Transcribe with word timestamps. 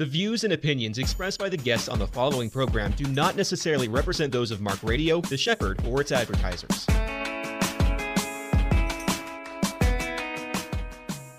The 0.00 0.06
views 0.06 0.44
and 0.44 0.54
opinions 0.54 0.96
expressed 0.96 1.38
by 1.38 1.50
the 1.50 1.58
guests 1.58 1.86
on 1.86 1.98
the 1.98 2.06
following 2.06 2.48
program 2.48 2.92
do 2.92 3.04
not 3.04 3.36
necessarily 3.36 3.86
represent 3.86 4.32
those 4.32 4.50
of 4.50 4.62
Mark 4.62 4.82
Radio, 4.82 5.20
The 5.20 5.36
Shepherd, 5.36 5.78
or 5.86 6.00
its 6.00 6.10
advertisers. 6.10 6.86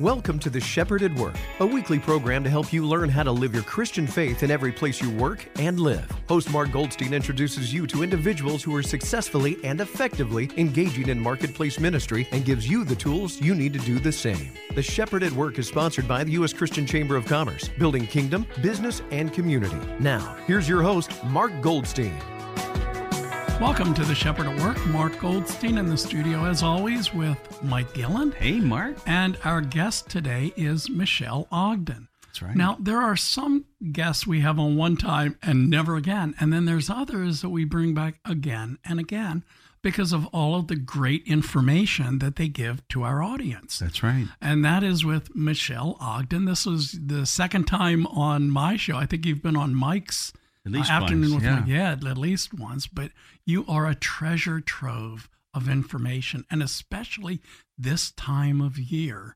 Welcome 0.01 0.39
to 0.39 0.49
The 0.49 0.59
Shepherd 0.59 1.03
at 1.03 1.13
Work, 1.13 1.35
a 1.59 1.65
weekly 1.65 1.99
program 1.99 2.43
to 2.43 2.49
help 2.49 2.73
you 2.73 2.83
learn 2.83 3.07
how 3.07 3.21
to 3.21 3.31
live 3.31 3.53
your 3.53 3.61
Christian 3.61 4.07
faith 4.07 4.41
in 4.41 4.49
every 4.49 4.71
place 4.71 4.99
you 4.99 5.11
work 5.11 5.47
and 5.59 5.79
live. 5.79 6.11
Host 6.27 6.49
Mark 6.49 6.71
Goldstein 6.71 7.13
introduces 7.13 7.71
you 7.71 7.85
to 7.85 8.01
individuals 8.01 8.63
who 8.63 8.75
are 8.75 8.81
successfully 8.81 9.59
and 9.63 9.79
effectively 9.79 10.49
engaging 10.57 11.09
in 11.09 11.19
marketplace 11.19 11.79
ministry 11.79 12.27
and 12.31 12.43
gives 12.43 12.67
you 12.67 12.83
the 12.83 12.95
tools 12.95 13.39
you 13.39 13.53
need 13.53 13.73
to 13.73 13.79
do 13.79 13.99
the 13.99 14.11
same. 14.11 14.49
The 14.73 14.81
Shepherd 14.81 15.21
at 15.21 15.33
Work 15.33 15.59
is 15.59 15.67
sponsored 15.67 16.07
by 16.07 16.23
the 16.23 16.31
U.S. 16.31 16.51
Christian 16.51 16.87
Chamber 16.87 17.15
of 17.15 17.27
Commerce, 17.27 17.69
building 17.77 18.07
kingdom, 18.07 18.47
business, 18.63 19.03
and 19.11 19.31
community. 19.31 19.77
Now, 19.99 20.35
here's 20.47 20.67
your 20.67 20.81
host, 20.81 21.11
Mark 21.25 21.51
Goldstein. 21.61 22.19
Welcome 23.61 23.93
to 23.93 24.03
the 24.03 24.15
Shepherd 24.15 24.47
at 24.47 24.59
Work. 24.59 24.83
Mark 24.87 25.19
Goldstein 25.19 25.77
in 25.77 25.85
the 25.85 25.95
studio, 25.95 26.45
as 26.45 26.63
always, 26.63 27.13
with 27.13 27.61
Mike 27.61 27.93
Gillen. 27.93 28.31
Hey, 28.31 28.59
Mark. 28.59 28.97
And 29.05 29.37
our 29.43 29.61
guest 29.61 30.09
today 30.09 30.51
is 30.57 30.89
Michelle 30.89 31.47
Ogden. 31.51 32.07
That's 32.25 32.41
right. 32.41 32.55
Now, 32.55 32.75
there 32.79 32.99
are 32.99 33.15
some 33.15 33.65
guests 33.91 34.25
we 34.25 34.39
have 34.39 34.57
on 34.57 34.77
one 34.77 34.97
time 34.97 35.37
and 35.43 35.69
never 35.69 35.95
again. 35.95 36.33
And 36.39 36.51
then 36.51 36.65
there's 36.65 36.89
others 36.89 37.41
that 37.41 37.49
we 37.49 37.63
bring 37.63 37.93
back 37.93 38.15
again 38.25 38.79
and 38.83 38.99
again 38.99 39.43
because 39.83 40.11
of 40.11 40.25
all 40.33 40.55
of 40.55 40.67
the 40.67 40.75
great 40.75 41.21
information 41.27 42.17
that 42.17 42.37
they 42.37 42.47
give 42.47 42.85
to 42.87 43.03
our 43.03 43.21
audience. 43.21 43.77
That's 43.77 44.01
right. 44.01 44.25
And 44.41 44.65
that 44.65 44.81
is 44.81 45.05
with 45.05 45.35
Michelle 45.35 45.97
Ogden. 46.01 46.45
This 46.45 46.65
was 46.65 46.93
the 46.93 47.27
second 47.27 47.65
time 47.65 48.07
on 48.07 48.49
my 48.49 48.75
show. 48.75 48.97
I 48.97 49.05
think 49.05 49.23
you've 49.23 49.43
been 49.43 49.55
on 49.55 49.75
Mike's 49.75 50.33
At 50.65 50.71
least 50.71 50.91
uh, 50.91 50.93
afternoon 50.93 51.31
once, 51.31 51.35
with 51.35 51.43
yeah. 51.43 51.59
Mike. 51.59 51.67
Yeah, 51.67 51.91
at 52.11 52.17
least 52.17 52.53
once. 52.53 52.87
But 52.87 53.11
you 53.45 53.65
are 53.67 53.87
a 53.87 53.95
treasure 53.95 54.59
trove 54.59 55.29
of 55.53 55.67
information, 55.67 56.45
and 56.49 56.61
especially 56.63 57.41
this 57.77 58.11
time 58.11 58.61
of 58.61 58.77
year 58.77 59.35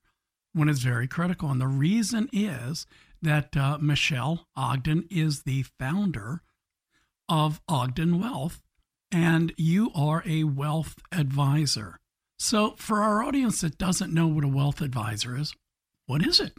when 0.53 0.69
it's 0.69 0.79
very 0.79 1.07
critical. 1.07 1.49
And 1.49 1.59
the 1.59 1.67
reason 1.67 2.29
is 2.31 2.85
that 3.21 3.57
uh, 3.57 3.77
Michelle 3.79 4.47
Ogden 4.55 5.07
is 5.09 5.43
the 5.43 5.63
founder 5.79 6.41
of 7.27 7.59
Ogden 7.67 8.19
Wealth, 8.19 8.61
and 9.11 9.53
you 9.57 9.91
are 9.95 10.23
a 10.25 10.43
wealth 10.43 10.95
advisor. 11.11 11.99
So, 12.37 12.75
for 12.77 13.01
our 13.01 13.23
audience 13.23 13.61
that 13.61 13.77
doesn't 13.77 14.13
know 14.13 14.27
what 14.27 14.43
a 14.43 14.49
wealth 14.49 14.81
advisor 14.81 15.37
is, 15.37 15.55
what 16.05 16.25
is 16.25 16.39
it? 16.39 16.53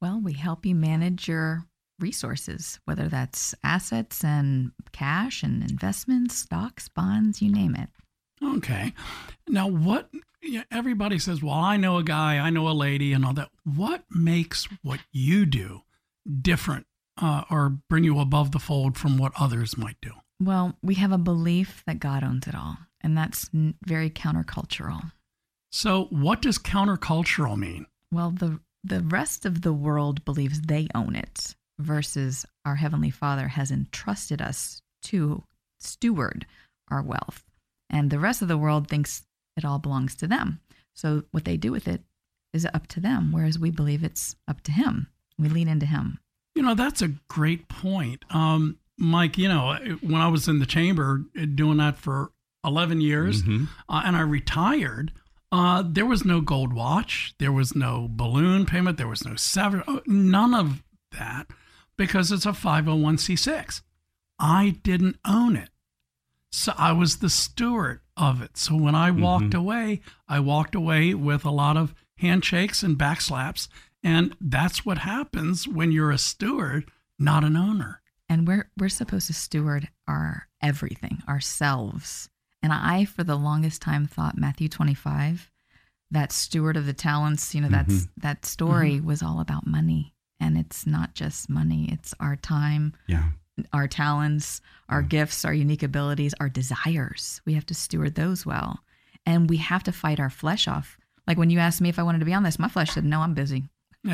Well, 0.00 0.20
we 0.22 0.32
help 0.34 0.66
you 0.66 0.74
manage 0.74 1.28
your 1.28 1.66
resources, 2.02 2.80
whether 2.84 3.08
that's 3.08 3.54
assets 3.64 4.24
and 4.24 4.72
cash 4.92 5.42
and 5.42 5.62
investments, 5.62 6.36
stocks, 6.36 6.88
bonds, 6.88 7.40
you 7.40 7.50
name 7.50 7.74
it. 7.74 7.88
Okay. 8.42 8.92
Now, 9.48 9.68
what 9.68 10.10
yeah, 10.42 10.64
everybody 10.70 11.18
says, 11.18 11.42
well, 11.42 11.54
I 11.54 11.76
know 11.76 11.98
a 11.98 12.02
guy, 12.02 12.38
I 12.38 12.50
know 12.50 12.68
a 12.68 12.72
lady, 12.72 13.12
and 13.12 13.24
all 13.24 13.32
that. 13.34 13.50
What 13.64 14.04
makes 14.10 14.66
what 14.82 15.00
you 15.12 15.46
do 15.46 15.82
different 16.40 16.86
uh, 17.20 17.44
or 17.50 17.78
bring 17.88 18.04
you 18.04 18.18
above 18.18 18.52
the 18.52 18.58
fold 18.58 18.98
from 18.98 19.18
what 19.18 19.32
others 19.38 19.76
might 19.76 19.96
do? 20.02 20.12
Well, 20.40 20.76
we 20.82 20.94
have 20.96 21.12
a 21.12 21.18
belief 21.18 21.84
that 21.86 22.00
God 22.00 22.24
owns 22.24 22.48
it 22.48 22.54
all, 22.54 22.76
and 23.00 23.16
that's 23.16 23.48
n- 23.54 23.74
very 23.86 24.10
countercultural. 24.10 25.12
So, 25.70 26.06
what 26.10 26.42
does 26.42 26.58
countercultural 26.58 27.56
mean? 27.56 27.86
Well, 28.10 28.30
the 28.30 28.60
the 28.84 29.00
rest 29.00 29.46
of 29.46 29.62
the 29.62 29.72
world 29.72 30.24
believes 30.24 30.62
they 30.62 30.88
own 30.92 31.14
it 31.14 31.54
versus 31.82 32.46
our 32.64 32.76
heavenly 32.76 33.10
Father 33.10 33.48
has 33.48 33.70
entrusted 33.70 34.40
us 34.40 34.80
to 35.04 35.42
steward 35.78 36.46
our 36.90 37.02
wealth. 37.02 37.44
And 37.90 38.10
the 38.10 38.18
rest 38.18 38.42
of 38.42 38.48
the 38.48 38.58
world 38.58 38.88
thinks 38.88 39.22
it 39.56 39.64
all 39.64 39.78
belongs 39.78 40.14
to 40.16 40.26
them. 40.26 40.60
So 40.94 41.24
what 41.30 41.44
they 41.44 41.56
do 41.56 41.72
with 41.72 41.88
it 41.88 42.02
is 42.52 42.66
up 42.72 42.86
to 42.88 43.00
them, 43.00 43.32
whereas 43.32 43.58
we 43.58 43.70
believe 43.70 44.04
it's 44.04 44.36
up 44.46 44.60
to 44.62 44.72
him. 44.72 45.08
We 45.38 45.48
lean 45.48 45.68
into 45.68 45.86
him. 45.86 46.18
You 46.54 46.62
know, 46.62 46.74
that's 46.74 47.00
a 47.02 47.08
great 47.28 47.68
point. 47.68 48.24
Um, 48.30 48.78
Mike, 48.98 49.38
you 49.38 49.48
know, 49.48 49.76
when 50.02 50.20
I 50.20 50.28
was 50.28 50.48
in 50.48 50.58
the 50.58 50.66
chamber 50.66 51.22
uh, 51.40 51.46
doing 51.54 51.78
that 51.78 51.96
for 51.96 52.30
11 52.64 53.00
years 53.00 53.42
Mhm. 53.42 53.68
uh, 53.88 54.02
and 54.04 54.14
I 54.16 54.20
retired, 54.20 55.12
uh, 55.50 55.82
there 55.86 56.06
was 56.06 56.24
no 56.24 56.40
gold 56.40 56.72
watch, 56.74 57.34
there 57.38 57.52
was 57.52 57.74
no 57.74 58.06
balloon 58.10 58.66
payment, 58.66 58.98
there 58.98 59.08
was 59.08 59.24
no 59.24 59.34
sever, 59.34 59.82
uh, 59.88 60.00
none 60.06 60.54
of 60.54 60.82
that 61.18 61.48
because 61.96 62.32
it's 62.32 62.46
a 62.46 62.50
501c6. 62.50 63.82
I 64.38 64.76
didn't 64.82 65.18
own 65.26 65.56
it. 65.56 65.70
So 66.50 66.74
I 66.76 66.92
was 66.92 67.18
the 67.18 67.30
steward 67.30 68.00
of 68.16 68.42
it. 68.42 68.56
So 68.56 68.76
when 68.76 68.94
I 68.94 69.10
mm-hmm. 69.10 69.22
walked 69.22 69.54
away, 69.54 70.02
I 70.28 70.40
walked 70.40 70.74
away 70.74 71.14
with 71.14 71.44
a 71.44 71.50
lot 71.50 71.76
of 71.76 71.94
handshakes 72.18 72.82
and 72.82 72.98
backslaps. 72.98 73.68
And 74.02 74.36
that's 74.40 74.84
what 74.84 74.98
happens 74.98 75.66
when 75.66 75.92
you're 75.92 76.10
a 76.10 76.18
steward, 76.18 76.90
not 77.18 77.44
an 77.44 77.56
owner. 77.56 78.00
And 78.28 78.46
we're 78.46 78.70
we're 78.78 78.88
supposed 78.88 79.26
to 79.28 79.32
steward 79.32 79.88
our 80.08 80.48
everything, 80.62 81.22
ourselves. 81.28 82.28
And 82.62 82.72
I 82.72 83.04
for 83.04 83.24
the 83.24 83.36
longest 83.36 83.82
time 83.82 84.06
thought 84.06 84.38
Matthew 84.38 84.68
25, 84.68 85.50
that 86.10 86.32
steward 86.32 86.76
of 86.76 86.86
the 86.86 86.92
talents, 86.92 87.54
you 87.54 87.60
know, 87.60 87.68
that's 87.68 87.92
mm-hmm. 87.92 88.20
that 88.20 88.46
story 88.46 88.94
mm-hmm. 88.94 89.06
was 89.06 89.22
all 89.22 89.40
about 89.40 89.66
money. 89.66 90.14
And 90.42 90.58
it's 90.58 90.86
not 90.86 91.14
just 91.14 91.48
money, 91.48 91.88
it's 91.92 92.12
our 92.18 92.34
time, 92.36 92.94
Yeah. 93.06 93.28
our 93.72 93.86
talents, 93.86 94.60
our 94.88 95.00
gifts, 95.02 95.44
our 95.44 95.54
unique 95.54 95.82
abilities, 95.84 96.34
our 96.40 96.48
desires. 96.48 97.40
We 97.46 97.54
have 97.54 97.66
to 97.66 97.74
steward 97.74 98.16
those 98.16 98.44
well. 98.44 98.80
And 99.24 99.48
we 99.48 99.58
have 99.58 99.84
to 99.84 99.92
fight 99.92 100.18
our 100.18 100.30
flesh 100.30 100.66
off. 100.66 100.98
Like 101.28 101.38
when 101.38 101.50
you 101.50 101.60
asked 101.60 101.80
me 101.80 101.88
if 101.88 101.98
I 101.98 102.02
wanted 102.02 102.18
to 102.18 102.24
be 102.24 102.34
on 102.34 102.42
this, 102.42 102.58
my 102.58 102.68
flesh 102.68 102.90
said, 102.90 103.04
No, 103.04 103.20
I'm 103.20 103.34
busy. 103.34 103.64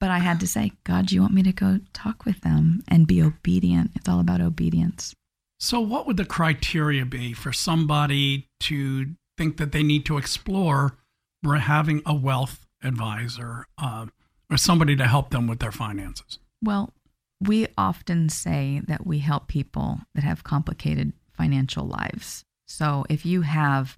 But 0.00 0.10
I 0.10 0.18
had 0.18 0.40
to 0.40 0.48
say, 0.48 0.72
God, 0.82 1.12
you 1.12 1.20
want 1.20 1.32
me 1.32 1.44
to 1.44 1.52
go 1.52 1.78
talk 1.92 2.24
with 2.24 2.40
them 2.40 2.82
and 2.88 3.06
be 3.06 3.22
obedient? 3.22 3.92
It's 3.94 4.08
all 4.08 4.18
about 4.18 4.40
obedience. 4.40 5.14
So, 5.60 5.78
what 5.78 6.08
would 6.08 6.16
the 6.16 6.24
criteria 6.24 7.04
be 7.06 7.32
for 7.32 7.52
somebody 7.52 8.48
to 8.62 9.14
think 9.38 9.58
that 9.58 9.70
they 9.70 9.84
need 9.84 10.04
to 10.06 10.18
explore 10.18 10.98
having 11.44 12.02
a 12.04 12.14
wealth 12.14 12.66
advisor 12.82 13.66
uh, 13.78 14.06
or 14.52 14.56
somebody 14.56 14.94
to 14.96 15.06
help 15.06 15.30
them 15.30 15.46
with 15.46 15.60
their 15.60 15.72
finances? 15.72 16.38
Well, 16.62 16.92
we 17.40 17.66
often 17.76 18.28
say 18.28 18.82
that 18.86 19.06
we 19.06 19.18
help 19.18 19.48
people 19.48 19.98
that 20.14 20.24
have 20.24 20.44
complicated 20.44 21.12
financial 21.32 21.86
lives. 21.86 22.44
So 22.66 23.04
if 23.08 23.26
you 23.26 23.42
have 23.42 23.96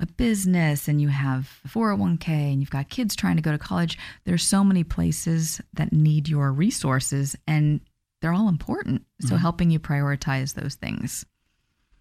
a 0.00 0.06
business 0.06 0.88
and 0.88 1.00
you 1.00 1.08
have 1.08 1.60
a 1.64 1.68
401k 1.68 2.28
and 2.28 2.60
you've 2.60 2.70
got 2.70 2.88
kids 2.88 3.16
trying 3.16 3.36
to 3.36 3.42
go 3.42 3.52
to 3.52 3.58
college, 3.58 3.98
there's 4.24 4.42
so 4.42 4.62
many 4.62 4.84
places 4.84 5.60
that 5.72 5.92
need 5.92 6.28
your 6.28 6.52
resources 6.52 7.34
and 7.46 7.80
they're 8.20 8.32
all 8.32 8.48
important. 8.48 9.04
So 9.20 9.28
mm-hmm. 9.28 9.36
helping 9.36 9.70
you 9.70 9.78
prioritize 9.78 10.54
those 10.54 10.74
things. 10.74 11.26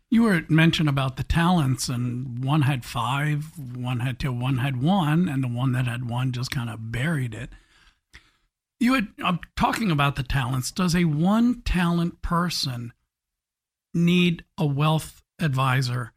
You 0.10 0.24
were 0.24 0.44
mentioned 0.48 0.90
about 0.90 1.18
the 1.18 1.24
talents, 1.24 1.90
and 1.90 2.46
one 2.46 2.62
had 2.62 2.86
five, 2.86 3.52
one 3.76 4.00
had 4.00 4.20
two, 4.20 4.32
one 4.32 4.60
had 4.60 4.80
one, 4.80 5.28
and 5.28 5.44
the 5.44 5.48
one 5.48 5.72
that 5.72 5.88
had 5.88 6.08
one 6.08 6.32
just 6.32 6.52
kind 6.52 6.70
of 6.70 6.92
buried 6.92 7.34
it. 7.34 7.50
You 8.80 8.96
had 8.96 9.08
I'm 9.24 9.40
talking 9.56 9.92
about 9.92 10.16
the 10.16 10.24
talents. 10.24 10.72
Does 10.72 10.96
a 10.96 11.06
one 11.06 11.62
talent 11.62 12.22
person 12.22 12.94
need 13.94 14.44
a 14.58 14.66
wealth 14.66 15.22
advisor 15.40 16.14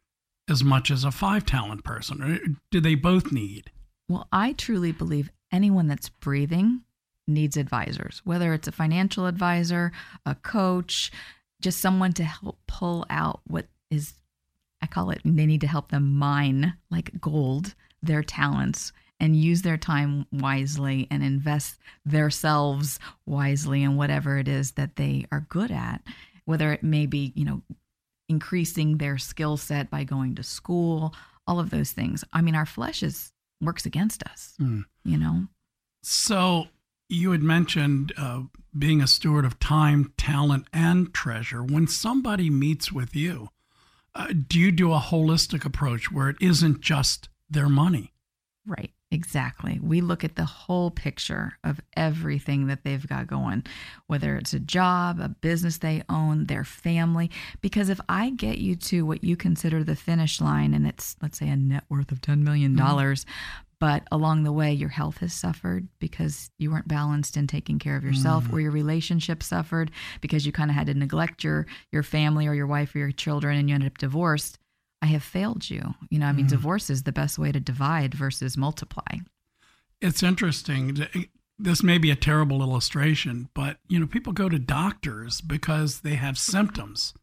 as 0.49 0.63
much 0.63 0.89
as 0.89 1.03
a 1.03 1.11
five 1.11 1.45
talent 1.45 1.83
person, 1.83 2.21
or 2.21 2.39
do 2.71 2.79
they 2.79 2.95
both 2.95 3.31
need? 3.31 3.71
Well, 4.09 4.27
I 4.31 4.53
truly 4.53 4.91
believe 4.91 5.29
anyone 5.51 5.87
that's 5.87 6.09
breathing 6.09 6.81
needs 7.27 7.57
advisors, 7.57 8.21
whether 8.23 8.53
it's 8.53 8.67
a 8.67 8.71
financial 8.71 9.25
advisor, 9.25 9.91
a 10.25 10.35
coach, 10.35 11.11
just 11.61 11.79
someone 11.79 12.13
to 12.13 12.23
help 12.23 12.57
pull 12.67 13.05
out 13.09 13.41
what 13.45 13.67
is, 13.91 14.13
I 14.81 14.87
call 14.87 15.09
it, 15.09 15.21
they 15.25 15.45
need 15.45 15.61
to 15.61 15.67
help 15.67 15.91
them 15.91 16.15
mine 16.15 16.73
like 16.89 17.19
gold 17.19 17.75
their 18.01 18.23
talents 18.23 18.93
and 19.19 19.35
use 19.35 19.61
their 19.63 19.77
time 19.77 20.25
wisely 20.31 21.07
and 21.09 21.23
invest 21.23 21.77
themselves 22.05 22.99
wisely 23.25 23.83
in 23.83 23.97
whatever 23.97 24.37
it 24.37 24.47
is 24.47 24.71
that 24.71 24.95
they 24.95 25.25
are 25.31 25.45
good 25.49 25.71
at, 25.71 26.01
whether 26.45 26.71
it 26.71 26.83
may 26.83 27.05
be, 27.05 27.31
you 27.35 27.45
know, 27.45 27.61
increasing 28.29 28.97
their 28.97 29.17
skill 29.17 29.57
set 29.57 29.89
by 29.89 30.03
going 30.03 30.35
to 30.35 30.43
school, 30.43 31.13
all 31.47 31.59
of 31.59 31.69
those 31.69 31.91
things. 31.91 32.23
I 32.33 32.41
mean, 32.41 32.55
our 32.55 32.65
flesh 32.65 33.01
is 33.01 33.31
works 33.61 33.85
against 33.85 34.23
us, 34.23 34.53
Hmm. 34.57 34.81
you 35.03 35.17
know. 35.17 35.47
So 36.03 36.67
you 37.09 37.31
had 37.31 37.41
mentioned 37.41 38.13
uh, 38.17 38.43
being 38.77 39.01
a 39.01 39.07
steward 39.07 39.45
of 39.45 39.59
time, 39.59 40.13
talent, 40.17 40.67
and 40.71 41.13
treasure. 41.13 41.63
When 41.63 41.87
somebody 41.87 42.49
meets 42.49 42.91
with 42.91 43.15
you, 43.15 43.49
uh, 44.13 44.27
do 44.47 44.59
you 44.59 44.71
do 44.71 44.93
a 44.93 44.99
holistic 44.99 45.65
approach 45.65 46.11
where 46.11 46.29
it 46.29 46.37
isn't 46.39 46.81
just 46.81 47.29
their 47.49 47.69
money? 47.69 48.13
Right. 48.65 48.91
Exactly. 49.09 49.79
We 49.81 50.01
look 50.01 50.25
at 50.25 50.35
the 50.35 50.43
whole 50.43 50.91
picture 50.91 51.57
of 51.63 51.79
everything 51.95 52.67
that 52.67 52.83
they've 52.83 53.07
got 53.07 53.27
going, 53.27 53.63
whether 54.07 54.35
it's 54.35 54.53
a 54.53 54.59
job, 54.59 55.21
a 55.21 55.29
business 55.29 55.77
they 55.77 56.03
own, 56.09 56.45
their 56.45 56.65
family. 56.65 57.31
Because 57.61 57.87
if 57.87 58.01
I 58.09 58.31
get 58.31 58.57
you 58.57 58.75
to 58.75 59.05
what 59.05 59.23
you 59.23 59.37
consider 59.37 59.81
the 59.81 59.95
finish 59.95 60.41
line 60.41 60.73
and 60.73 60.85
it's, 60.85 61.15
let's 61.21 61.39
say, 61.39 61.47
a 61.47 61.55
net 61.55 61.85
worth 61.87 62.11
of 62.11 62.19
$10 62.19 62.39
million, 62.39 62.75
mm-hmm. 62.75 63.29
but 63.79 64.03
along 64.11 64.43
the 64.43 64.51
way, 64.51 64.73
your 64.73 64.89
health 64.89 65.19
has 65.19 65.31
suffered 65.31 65.87
because 65.99 66.51
you 66.57 66.69
weren't 66.69 66.89
balanced 66.89 67.37
in 67.37 67.47
taking 67.47 67.79
care 67.79 67.95
of 67.95 68.03
yourself, 68.03 68.43
mm-hmm. 68.43 68.55
or 68.55 68.59
your 68.59 68.71
relationship 68.71 69.41
suffered 69.41 69.89
because 70.19 70.45
you 70.45 70.51
kind 70.51 70.69
of 70.69 70.75
had 70.75 70.87
to 70.87 70.93
neglect 70.93 71.45
your, 71.45 71.65
your 71.93 72.03
family 72.03 72.45
or 72.45 72.53
your 72.53 72.67
wife 72.67 72.93
or 72.93 72.99
your 72.99 73.11
children 73.11 73.57
and 73.57 73.69
you 73.69 73.75
ended 73.75 73.89
up 73.89 73.97
divorced 73.99 74.59
I 75.01 75.07
have 75.07 75.23
failed 75.23 75.69
you. 75.69 75.93
You 76.09 76.19
know, 76.19 76.25
I 76.25 76.31
mean, 76.31 76.47
mm. 76.47 76.49
divorce 76.49 76.89
is 76.89 77.03
the 77.03 77.11
best 77.11 77.37
way 77.37 77.51
to 77.51 77.59
divide 77.59 78.13
versus 78.13 78.57
multiply. 78.57 79.17
It's 80.01 80.23
interesting. 80.23 81.07
This 81.59 81.81
may 81.81 81.97
be 81.97 82.11
a 82.11 82.15
terrible 82.15 82.61
illustration, 82.61 83.49
but, 83.53 83.77
you 83.87 83.99
know, 83.99 84.07
people 84.07 84.33
go 84.33 84.49
to 84.49 84.59
doctors 84.59 85.41
because 85.41 86.01
they 86.01 86.15
have 86.15 86.37
symptoms 86.37 87.13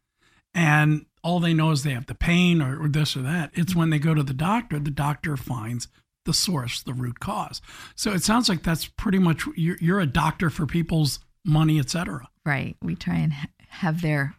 and 0.53 1.05
all 1.23 1.39
they 1.39 1.53
know 1.53 1.71
is 1.71 1.83
they 1.83 1.93
have 1.93 2.05
the 2.05 2.15
pain 2.15 2.61
or, 2.61 2.81
or 2.83 2.87
this 2.87 3.15
or 3.15 3.21
that. 3.21 3.51
It's 3.53 3.75
when 3.75 3.89
they 3.89 3.99
go 3.99 4.13
to 4.13 4.23
the 4.23 4.33
doctor, 4.33 4.79
the 4.79 4.91
doctor 4.91 5.37
finds 5.37 5.87
the 6.25 6.33
source, 6.33 6.81
the 6.81 6.93
root 6.93 7.19
cause. 7.19 7.61
So 7.95 8.11
it 8.11 8.23
sounds 8.23 8.49
like 8.49 8.63
that's 8.63 8.87
pretty 8.87 9.19
much 9.19 9.43
you're, 9.55 9.77
you're 9.79 9.99
a 9.99 10.05
doctor 10.05 10.49
for 10.49 10.65
people's 10.65 11.19
money, 11.45 11.79
et 11.79 11.89
cetera. 11.89 12.27
Right. 12.45 12.75
We 12.81 12.95
try 12.95 13.15
and 13.15 13.33
have 13.69 14.01
their 14.01 14.35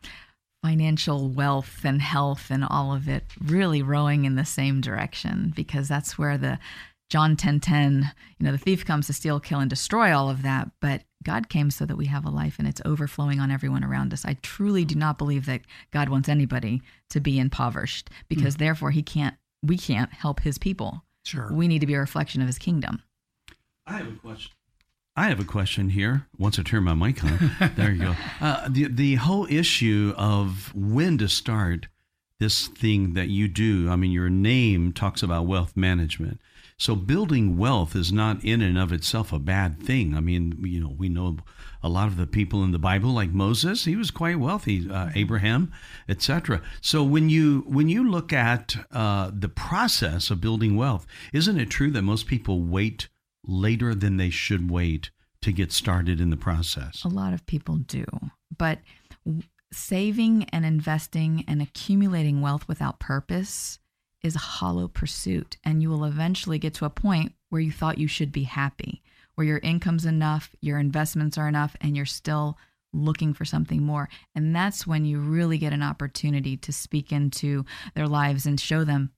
financial 0.62 1.28
wealth 1.28 1.80
and 1.84 2.02
health 2.02 2.50
and 2.50 2.64
all 2.64 2.94
of 2.94 3.08
it 3.08 3.24
really 3.40 3.82
rowing 3.82 4.24
in 4.24 4.34
the 4.34 4.44
same 4.44 4.80
direction 4.80 5.52
because 5.54 5.88
that's 5.88 6.18
where 6.18 6.36
the 6.36 6.58
John 7.08 7.36
10 7.36 7.60
10, 7.60 8.12
you 8.38 8.44
know, 8.44 8.52
the 8.52 8.58
thief 8.58 8.84
comes 8.84 9.06
to 9.06 9.12
steal, 9.12 9.38
kill, 9.38 9.60
and 9.60 9.70
destroy 9.70 10.16
all 10.16 10.28
of 10.28 10.42
that. 10.42 10.70
But 10.80 11.02
God 11.22 11.48
came 11.48 11.70
so 11.70 11.86
that 11.86 11.96
we 11.96 12.06
have 12.06 12.24
a 12.24 12.30
life 12.30 12.58
and 12.58 12.66
it's 12.66 12.80
overflowing 12.84 13.38
on 13.38 13.50
everyone 13.50 13.84
around 13.84 14.12
us. 14.12 14.24
I 14.24 14.36
truly 14.42 14.84
do 14.84 14.96
not 14.96 15.18
believe 15.18 15.46
that 15.46 15.62
God 15.92 16.08
wants 16.08 16.28
anybody 16.28 16.82
to 17.10 17.20
be 17.20 17.38
impoverished 17.38 18.10
because 18.28 18.56
mm. 18.56 18.58
therefore 18.58 18.90
he 18.90 19.02
can't, 19.02 19.36
we 19.62 19.76
can't 19.76 20.12
help 20.12 20.40
his 20.40 20.58
people. 20.58 21.04
Sure. 21.24 21.48
We 21.52 21.68
need 21.68 21.80
to 21.80 21.86
be 21.86 21.94
a 21.94 22.00
reflection 22.00 22.40
of 22.40 22.48
his 22.48 22.58
kingdom. 22.58 23.02
I 23.86 23.98
have 23.98 24.08
a 24.08 24.16
question. 24.16 24.52
I 25.16 25.28
have 25.28 25.40
a 25.40 25.44
question 25.44 25.88
here. 25.88 26.26
Once 26.36 26.58
I 26.58 26.62
turn 26.62 26.84
my 26.84 26.94
mic 26.94 27.24
on, 27.24 27.50
there 27.76 27.90
you 27.90 28.02
go. 28.02 28.14
Uh, 28.40 28.68
the 28.68 28.86
the 28.88 29.14
whole 29.14 29.46
issue 29.46 30.12
of 30.16 30.72
when 30.74 31.16
to 31.18 31.28
start 31.28 31.88
this 32.38 32.68
thing 32.68 33.14
that 33.14 33.28
you 33.28 33.48
do. 33.48 33.88
I 33.88 33.96
mean, 33.96 34.12
your 34.12 34.28
name 34.28 34.92
talks 34.92 35.22
about 35.22 35.46
wealth 35.46 35.74
management. 35.74 36.38
So 36.78 36.94
building 36.94 37.56
wealth 37.56 37.96
is 37.96 38.12
not 38.12 38.44
in 38.44 38.60
and 38.60 38.76
of 38.76 38.92
itself 38.92 39.32
a 39.32 39.38
bad 39.38 39.82
thing. 39.82 40.14
I 40.14 40.20
mean, 40.20 40.58
you 40.62 40.80
know, 40.80 40.94
we 40.96 41.08
know 41.08 41.38
a 41.82 41.88
lot 41.88 42.08
of 42.08 42.18
the 42.18 42.26
people 42.26 42.62
in 42.62 42.72
the 42.72 42.78
Bible, 42.78 43.10
like 43.10 43.30
Moses, 43.30 43.86
he 43.86 43.96
was 43.96 44.10
quite 44.10 44.38
wealthy, 44.38 44.90
uh, 44.90 45.08
Abraham, 45.14 45.72
etc. 46.08 46.60
So 46.82 47.02
when 47.02 47.30
you 47.30 47.64
when 47.66 47.88
you 47.88 48.10
look 48.10 48.34
at 48.34 48.76
uh, 48.92 49.30
the 49.32 49.48
process 49.48 50.30
of 50.30 50.42
building 50.42 50.76
wealth, 50.76 51.06
isn't 51.32 51.58
it 51.58 51.70
true 51.70 51.90
that 51.92 52.02
most 52.02 52.26
people 52.26 52.60
wait? 52.60 53.08
Later 53.46 53.94
than 53.94 54.16
they 54.16 54.30
should 54.30 54.70
wait 54.70 55.10
to 55.42 55.52
get 55.52 55.72
started 55.72 56.20
in 56.20 56.30
the 56.30 56.36
process? 56.36 57.04
A 57.04 57.08
lot 57.08 57.32
of 57.32 57.46
people 57.46 57.76
do. 57.76 58.04
But 58.56 58.80
saving 59.72 60.44
and 60.50 60.64
investing 60.64 61.44
and 61.46 61.60
accumulating 61.60 62.40
wealth 62.40 62.66
without 62.68 63.00
purpose 63.00 63.78
is 64.22 64.34
a 64.34 64.40
hollow 64.40 64.88
pursuit. 64.88 65.56
And 65.64 65.82
you 65.82 65.90
will 65.90 66.04
eventually 66.04 66.58
get 66.58 66.74
to 66.74 66.84
a 66.84 66.90
point 66.90 67.32
where 67.50 67.60
you 67.60 67.70
thought 67.70 67.98
you 67.98 68.08
should 68.08 68.32
be 68.32 68.44
happy, 68.44 69.02
where 69.34 69.46
your 69.46 69.58
income's 69.58 70.06
enough, 70.06 70.54
your 70.60 70.78
investments 70.78 71.38
are 71.38 71.48
enough, 71.48 71.76
and 71.80 71.96
you're 71.96 72.06
still 72.06 72.58
looking 72.92 73.34
for 73.34 73.44
something 73.44 73.82
more. 73.82 74.08
And 74.34 74.54
that's 74.54 74.86
when 74.86 75.04
you 75.04 75.18
really 75.18 75.58
get 75.58 75.72
an 75.72 75.82
opportunity 75.82 76.56
to 76.58 76.72
speak 76.72 77.12
into 77.12 77.64
their 77.94 78.08
lives 78.08 78.46
and 78.46 78.58
show 78.58 78.84
them 78.84 79.12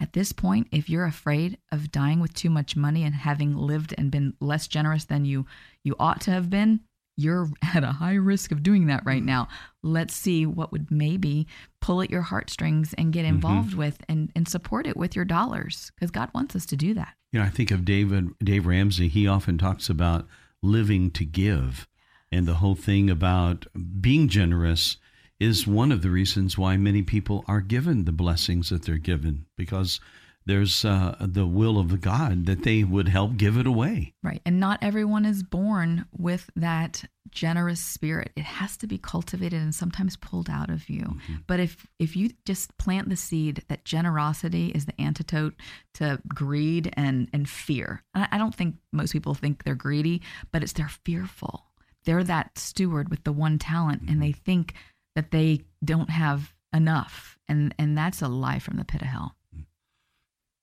at 0.00 0.12
this 0.12 0.32
point, 0.32 0.68
if 0.72 0.88
you're 0.88 1.04
afraid 1.04 1.58
of 1.70 1.92
dying 1.92 2.20
with 2.20 2.34
too 2.34 2.50
much 2.50 2.76
money 2.76 3.04
and 3.04 3.14
having 3.14 3.56
lived 3.56 3.94
and 3.98 4.10
been 4.10 4.34
less 4.40 4.66
generous 4.66 5.04
than 5.04 5.24
you 5.24 5.46
you 5.84 5.94
ought 5.98 6.20
to 6.22 6.30
have 6.30 6.50
been, 6.50 6.80
you're 7.16 7.48
at 7.74 7.84
a 7.84 7.92
high 7.92 8.14
risk 8.14 8.50
of 8.52 8.62
doing 8.62 8.86
that 8.86 9.04
right 9.04 9.22
now. 9.22 9.48
Let's 9.82 10.14
see 10.14 10.46
what 10.46 10.72
would 10.72 10.90
maybe 10.90 11.46
pull 11.80 12.02
at 12.02 12.10
your 12.10 12.22
heartstrings 12.22 12.94
and 12.94 13.12
get 13.12 13.24
mm-hmm. 13.24 13.34
involved 13.34 13.70
mm-hmm. 13.70 13.78
with 13.78 14.02
and, 14.08 14.30
and 14.34 14.48
support 14.48 14.86
it 14.86 14.96
with 14.96 15.14
your 15.14 15.24
dollars 15.24 15.92
because 15.94 16.10
God 16.10 16.30
wants 16.34 16.56
us 16.56 16.66
to 16.66 16.76
do 16.76 16.94
that. 16.94 17.14
You 17.32 17.40
know, 17.40 17.46
I 17.46 17.50
think 17.50 17.70
of 17.70 17.84
David 17.84 18.30
Dave 18.42 18.66
Ramsey. 18.66 19.08
He 19.08 19.28
often 19.28 19.58
talks 19.58 19.88
about 19.88 20.26
living 20.62 21.10
to 21.12 21.24
give 21.24 21.86
and 22.32 22.46
the 22.46 22.54
whole 22.54 22.74
thing 22.74 23.10
about 23.10 23.66
being 24.00 24.28
generous 24.28 24.96
is 25.40 25.66
one 25.66 25.90
of 25.90 26.02
the 26.02 26.10
reasons 26.10 26.58
why 26.58 26.76
many 26.76 27.02
people 27.02 27.44
are 27.48 27.62
given 27.62 28.04
the 28.04 28.12
blessings 28.12 28.68
that 28.68 28.84
they're 28.84 28.98
given 28.98 29.46
because 29.56 29.98
there's 30.46 30.84
uh, 30.84 31.16
the 31.20 31.46
will 31.46 31.78
of 31.78 32.00
God 32.00 32.46
that 32.46 32.62
they 32.62 32.82
would 32.82 33.08
help 33.08 33.36
give 33.36 33.56
it 33.56 33.66
away. 33.66 34.14
Right. 34.22 34.40
And 34.46 34.58
not 34.58 34.78
everyone 34.82 35.24
is 35.24 35.42
born 35.42 36.06
with 36.16 36.50
that 36.56 37.04
generous 37.30 37.80
spirit. 37.80 38.32
It 38.36 38.44
has 38.44 38.76
to 38.78 38.86
be 38.86 38.98
cultivated 38.98 39.60
and 39.60 39.74
sometimes 39.74 40.16
pulled 40.16 40.50
out 40.50 40.70
of 40.70 40.88
you. 40.88 41.02
Mm-hmm. 41.02 41.34
But 41.46 41.60
if 41.60 41.86
if 41.98 42.16
you 42.16 42.30
just 42.46 42.76
plant 42.78 43.08
the 43.08 43.16
seed 43.16 43.62
that 43.68 43.84
generosity 43.84 44.68
is 44.68 44.86
the 44.86 45.00
antidote 45.00 45.54
to 45.94 46.20
greed 46.28 46.92
and 46.96 47.28
and 47.32 47.48
fear. 47.48 48.02
I 48.14 48.38
don't 48.38 48.54
think 48.54 48.76
most 48.92 49.12
people 49.12 49.34
think 49.34 49.62
they're 49.62 49.74
greedy, 49.74 50.22
but 50.52 50.62
it's 50.62 50.72
they're 50.72 50.88
fearful. 51.04 51.66
They're 52.04 52.24
that 52.24 52.58
steward 52.58 53.10
with 53.10 53.24
the 53.24 53.32
one 53.32 53.58
talent 53.58 54.02
mm-hmm. 54.02 54.12
and 54.12 54.22
they 54.22 54.32
think 54.32 54.74
that 55.20 55.32
they 55.32 55.60
don't 55.84 56.08
have 56.08 56.54
enough. 56.72 57.38
And, 57.46 57.74
and 57.78 57.96
that's 57.96 58.22
a 58.22 58.28
lie 58.28 58.58
from 58.58 58.78
the 58.78 58.86
pit 58.86 59.02
of 59.02 59.08
hell. 59.08 59.36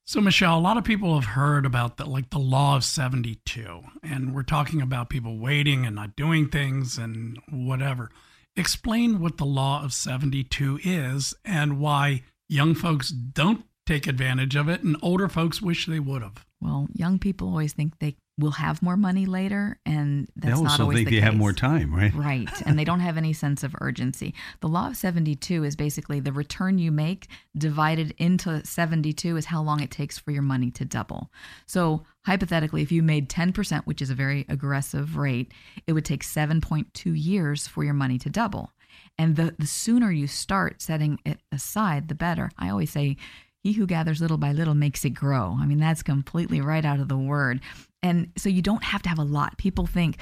So, 0.03 0.19
Michelle, 0.19 0.57
a 0.57 0.59
lot 0.59 0.77
of 0.77 0.83
people 0.83 1.13
have 1.13 1.31
heard 1.31 1.65
about 1.65 1.97
the 1.97 2.05
like 2.05 2.29
the 2.29 2.39
law 2.39 2.77
of 2.77 2.83
72, 2.85 3.83
and 4.01 4.33
we're 4.33 4.41
talking 4.43 4.81
about 4.81 5.09
people 5.09 5.37
waiting 5.37 5.85
and 5.85 5.95
not 5.95 6.15
doing 6.15 6.47
things 6.47 6.97
and 6.97 7.37
whatever. 7.51 8.09
Explain 8.55 9.19
what 9.19 9.37
the 9.37 9.45
law 9.45 9.83
of 9.83 9.91
72 9.93 10.79
is 10.81 11.35
and 11.43 11.79
why 11.79 12.23
young 12.47 12.73
folks 12.73 13.09
don't 13.09 13.65
take 13.85 14.07
advantage 14.07 14.55
of 14.55 14.69
it 14.69 14.81
and 14.81 14.95
older 15.03 15.29
folks 15.29 15.61
wish 15.61 15.85
they 15.85 15.99
would 15.99 16.23
have. 16.23 16.45
Well, 16.61 16.87
young 16.93 17.19
people 17.19 17.49
always 17.49 17.73
think 17.73 17.99
they 17.99 18.15
will 18.39 18.51
have 18.51 18.83
more 18.83 18.97
money 18.97 19.25
later, 19.25 19.79
and 19.85 20.27
that's 20.35 20.59
they 20.59 20.65
also 20.65 20.91
think 20.91 20.93
the 20.93 21.03
they 21.05 21.11
case. 21.11 21.23
have 21.23 21.35
more 21.35 21.53
time, 21.53 21.93
right? 21.93 22.13
Right, 22.13 22.61
and 22.65 22.77
they 22.77 22.83
don't 22.83 22.99
have 22.99 23.17
any 23.17 23.33
sense 23.33 23.63
of 23.63 23.75
urgency. 23.81 24.33
The 24.59 24.67
law 24.67 24.87
of 24.87 24.97
72 24.97 25.63
is 25.63 25.75
basically 25.75 26.19
the 26.19 26.31
return 26.31 26.77
you 26.77 26.91
make 26.91 27.27
divided 27.57 28.13
into 28.17 28.63
72 28.63 29.37
is 29.37 29.45
how 29.45 29.61
long 29.63 29.81
it 29.81 29.89
takes 29.89 30.19
for 30.19 30.31
your 30.31 30.43
money 30.43 30.69
to 30.71 30.85
double. 30.85 31.31
So 31.65 32.05
hypothetically, 32.25 32.83
if 32.83 32.91
you 32.91 33.01
made 33.01 33.29
10%, 33.29 33.85
which 33.85 34.01
is 34.01 34.09
a 34.09 34.15
very 34.15 34.45
aggressive 34.49 35.17
rate, 35.17 35.51
it 35.87 35.93
would 35.93 36.05
take 36.05 36.23
7.2 36.23 36.85
years 37.05 37.67
for 37.67 37.83
your 37.83 37.95
money 37.95 38.19
to 38.19 38.29
double. 38.29 38.71
And 39.17 39.35
the, 39.35 39.55
the 39.57 39.67
sooner 39.67 40.11
you 40.11 40.27
start 40.27 40.81
setting 40.81 41.19
it 41.25 41.39
aside, 41.51 42.07
the 42.07 42.15
better. 42.15 42.51
I 42.57 42.69
always 42.69 42.91
say 42.91 43.17
he 43.63 43.73
who 43.73 43.85
gathers 43.85 44.21
little 44.21 44.37
by 44.37 44.51
little 44.51 44.75
makes 44.75 45.03
it 45.05 45.11
grow. 45.11 45.57
I 45.59 45.65
mean, 45.65 45.79
that's 45.79 46.03
completely 46.03 46.61
right 46.61 46.85
out 46.85 46.99
of 46.99 47.07
the 47.07 47.17
word. 47.17 47.61
And 48.03 48.31
so 48.37 48.49
you 48.49 48.61
don't 48.61 48.83
have 48.83 49.01
to 49.03 49.09
have 49.09 49.19
a 49.19 49.23
lot. 49.23 49.57
People 49.57 49.85
think, 49.85 50.17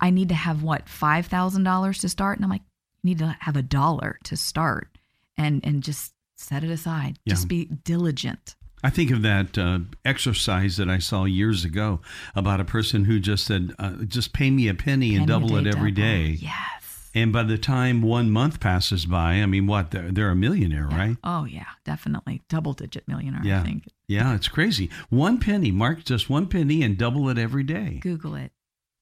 I 0.00 0.10
need 0.10 0.30
to 0.30 0.34
have 0.34 0.62
what, 0.62 0.86
$5,000 0.86 2.00
to 2.00 2.08
start? 2.08 2.38
And 2.38 2.44
I'm 2.44 2.50
like, 2.50 2.62
you 3.02 3.08
need 3.10 3.18
to 3.18 3.36
have 3.40 3.56
a 3.56 3.62
dollar 3.62 4.18
to 4.24 4.36
start 4.36 4.88
and, 5.36 5.60
and 5.64 5.82
just 5.82 6.12
set 6.36 6.64
it 6.64 6.70
aside. 6.70 7.18
Yeah. 7.24 7.34
Just 7.34 7.48
be 7.48 7.66
diligent. 7.66 8.56
I 8.82 8.88
think 8.90 9.10
of 9.10 9.22
that 9.22 9.58
uh, 9.58 9.80
exercise 10.04 10.78
that 10.78 10.88
I 10.88 10.98
saw 10.98 11.24
years 11.24 11.64
ago 11.64 12.00
about 12.34 12.60
a 12.60 12.64
person 12.64 13.04
who 13.04 13.20
just 13.20 13.44
said, 13.44 13.74
uh, 13.78 13.92
just 14.06 14.32
pay 14.32 14.50
me 14.50 14.68
a 14.68 14.74
penny, 14.74 15.10
penny 15.10 15.16
and 15.16 15.26
double 15.26 15.56
it 15.56 15.66
every 15.66 15.90
double. 15.90 16.08
day. 16.08 16.26
Yes. 16.40 16.79
And 17.14 17.32
by 17.32 17.42
the 17.42 17.58
time 17.58 18.02
one 18.02 18.30
month 18.30 18.60
passes 18.60 19.04
by, 19.06 19.34
I 19.34 19.46
mean, 19.46 19.66
what? 19.66 19.90
They're, 19.90 20.12
they're 20.12 20.30
a 20.30 20.36
millionaire, 20.36 20.86
yeah. 20.90 20.96
right? 20.96 21.16
Oh, 21.24 21.44
yeah, 21.44 21.66
definitely. 21.84 22.42
Double 22.48 22.72
digit 22.72 23.08
millionaire, 23.08 23.42
yeah. 23.44 23.60
I 23.60 23.64
think. 23.64 23.88
Yeah, 24.06 24.34
it's 24.34 24.48
crazy. 24.48 24.90
One 25.08 25.38
penny, 25.38 25.70
mark 25.70 26.04
just 26.04 26.30
one 26.30 26.46
penny 26.46 26.82
and 26.82 26.96
double 26.96 27.28
it 27.28 27.38
every 27.38 27.64
day. 27.64 27.98
Google 28.00 28.36
it. 28.36 28.52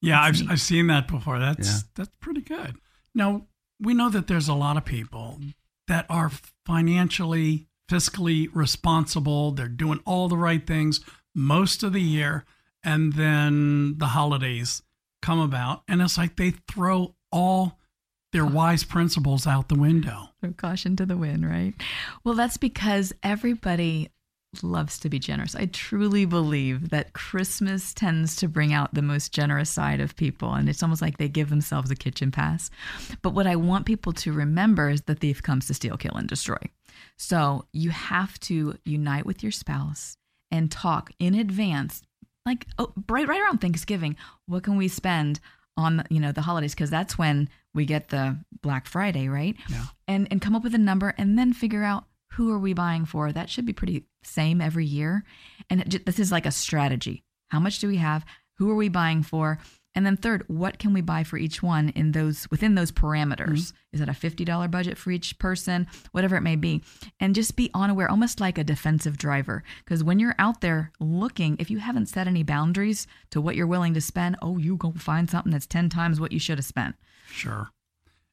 Yeah, 0.00 0.21
I've, 0.23 0.41
I've 0.49 0.61
seen 0.61 0.87
that 0.87 1.09
before. 1.09 1.38
That's 1.38 1.69
yeah. 1.69 1.79
that's 1.97 2.11
pretty 2.21 2.43
good. 2.43 2.77
Now, 3.15 3.47
we 3.81 3.95
know 3.95 4.09
that 4.11 4.27
there's 4.27 4.49
a 4.49 4.55
lot 4.55 4.77
of 4.77 4.85
people 4.85 5.41
that 5.88 6.07
are 6.09 6.31
financially, 6.65 7.67
fiscally 7.91 8.49
responsible. 8.53 9.50
They're 9.53 9.69
doing 9.69 10.00
all 10.05 10.29
the 10.29 10.37
right 10.37 10.65
things 10.67 11.00
most 11.35 11.83
of 11.83 11.93
the 11.93 12.03
year. 12.03 12.45
And 12.85 13.15
then 13.15 13.99
the 13.99 14.07
holidays 14.07 14.83
come 15.21 15.41
about, 15.41 15.83
and 15.88 16.00
it's 16.00 16.17
like 16.17 16.37
they 16.37 16.53
throw 16.71 17.17
all 17.33 17.79
their 18.32 18.47
wise 18.47 18.85
principles 18.85 19.47
out 19.47 19.68
the 19.68 19.78
window. 19.78 20.28
Throw 20.40 20.52
caution 20.52 20.97
to 20.97 21.06
the 21.06 21.16
wind, 21.16 21.49
right? 21.49 21.75
Well, 22.25 22.35
that's 22.35 22.56
because 22.56 23.12
everybody 23.23 24.11
loves 24.62 24.99
to 25.00 25.08
be 25.08 25.18
generous. 25.18 25.54
I 25.54 25.66
truly 25.66 26.25
believe 26.25 26.90
that 26.90 27.12
Christmas 27.12 27.92
tends 27.92 28.37
to 28.37 28.49
bring 28.49 28.73
out 28.73 28.94
the 28.94 29.02
most 29.02 29.32
generous 29.32 29.70
side 29.70 30.00
of 30.00 30.16
people, 30.16 30.52
and 30.54 30.68
it's 30.68 30.82
almost 30.82 31.02
like 31.02 31.18
they 31.18 31.28
give 31.28 31.50
themselves 31.50 31.90
a 31.90 31.97
kitchen 31.97 32.30
pass. 32.30 32.70
But 33.23 33.35
what 33.35 33.47
I 33.47 33.56
want 33.56 33.87
people 33.87 34.12
to 34.14 34.32
remember 34.32 34.90
is 34.90 35.02
the 35.02 35.14
thief 35.14 35.42
comes 35.42 35.66
to 35.66 35.75
steal, 35.75 35.97
kill, 35.97 36.14
and 36.14 36.28
destroy. 36.28 36.58
So 37.16 37.66
you 37.73 37.90
have 37.90 38.38
to 38.40 38.76
unite 38.85 39.26
with 39.26 39.42
your 39.42 39.52
spouse 39.52 40.16
and 40.50 40.70
talk 40.70 41.11
in 41.18 41.35
advance, 41.35 42.02
like 42.47 42.66
oh, 42.78 42.92
right 43.08 43.28
right 43.28 43.40
around 43.40 43.61
Thanksgiving. 43.61 44.16
What 44.47 44.62
can 44.62 44.76
we 44.76 44.88
spend 44.88 45.40
on 45.76 46.04
you 46.11 46.20
know 46.20 46.32
the 46.32 46.42
holidays? 46.42 46.75
Because 46.75 46.90
that's 46.90 47.18
when 47.18 47.49
we 47.75 47.85
get 47.85 48.09
the 48.09 48.39
Black 48.63 48.87
Friday, 48.87 49.29
right? 49.29 49.57
Yeah. 49.69 49.85
And 50.07 50.29
and 50.31 50.41
come 50.41 50.55
up 50.55 50.65
with 50.65 50.75
a 50.75 50.79
number, 50.79 51.15
and 51.19 51.39
then 51.39 51.53
figure 51.53 51.85
out 51.85 52.05
who 52.33 52.51
are 52.53 52.59
we 52.59 52.73
buying 52.73 53.05
for. 53.05 53.33
That 53.33 53.51
should 53.51 53.67
be 53.67 53.73
pretty 53.73 54.05
same 54.23 54.61
every 54.61 54.87
year. 54.87 55.25
And 55.71 55.95
it, 55.95 56.07
this 56.07 56.19
is 56.19 56.33
like 56.33 56.47
a 56.47 56.51
strategy. 56.51 57.25
How 57.49 57.61
much 57.61 57.79
do 57.79 57.89
we 57.89 57.97
have? 57.97 58.25
Who 58.59 58.71
are 58.71 58.77
we 58.77 58.89
buying 58.89 59.23
for? 59.23 59.59
And 59.99 60.07
then 60.07 60.17
third, 60.17 60.45
what 60.47 60.78
can 60.78 60.93
we 60.93 61.00
buy 61.00 61.25
for 61.25 61.38
each 61.38 61.61
one 61.61 61.88
in 61.88 62.12
those 62.12 62.47
within 62.52 62.76
those 62.76 62.93
parameters? 62.93 63.73
Mm-hmm. 63.73 63.95
Is 63.95 64.00
it 64.00 64.09
a 64.09 64.12
$50 64.12 64.71
budget 64.71 64.97
for 64.97 65.11
each 65.11 65.37
person, 65.40 65.88
whatever 66.12 66.37
it 66.37 66.43
may 66.43 66.55
be? 66.55 66.85
And 67.19 67.35
just 67.35 67.57
be 67.57 67.69
unaware, 67.75 68.09
almost 68.09 68.38
like 68.38 68.59
a 68.59 68.62
defensive 68.62 69.19
driver. 69.19 69.64
Because 69.85 70.05
when 70.05 70.21
you're 70.21 70.37
out 70.38 70.61
there 70.61 70.93
looking, 71.00 71.57
if 71.59 71.69
you 71.69 71.78
haven't 71.78 72.07
set 72.07 72.28
any 72.28 72.45
boundaries 72.45 73.09
to 73.33 73.40
what 73.40 73.57
you're 73.57 73.67
willing 73.67 73.93
to 73.95 74.00
spend, 74.00 74.37
oh, 74.40 74.57
you 74.57 74.76
go 74.76 74.93
find 74.93 75.28
something 75.28 75.50
that's 75.50 75.67
10 75.67 75.88
times 75.88 76.21
what 76.21 76.31
you 76.31 76.38
should 76.38 76.59
have 76.59 76.64
spent. 76.64 76.95
Sure. 77.28 77.71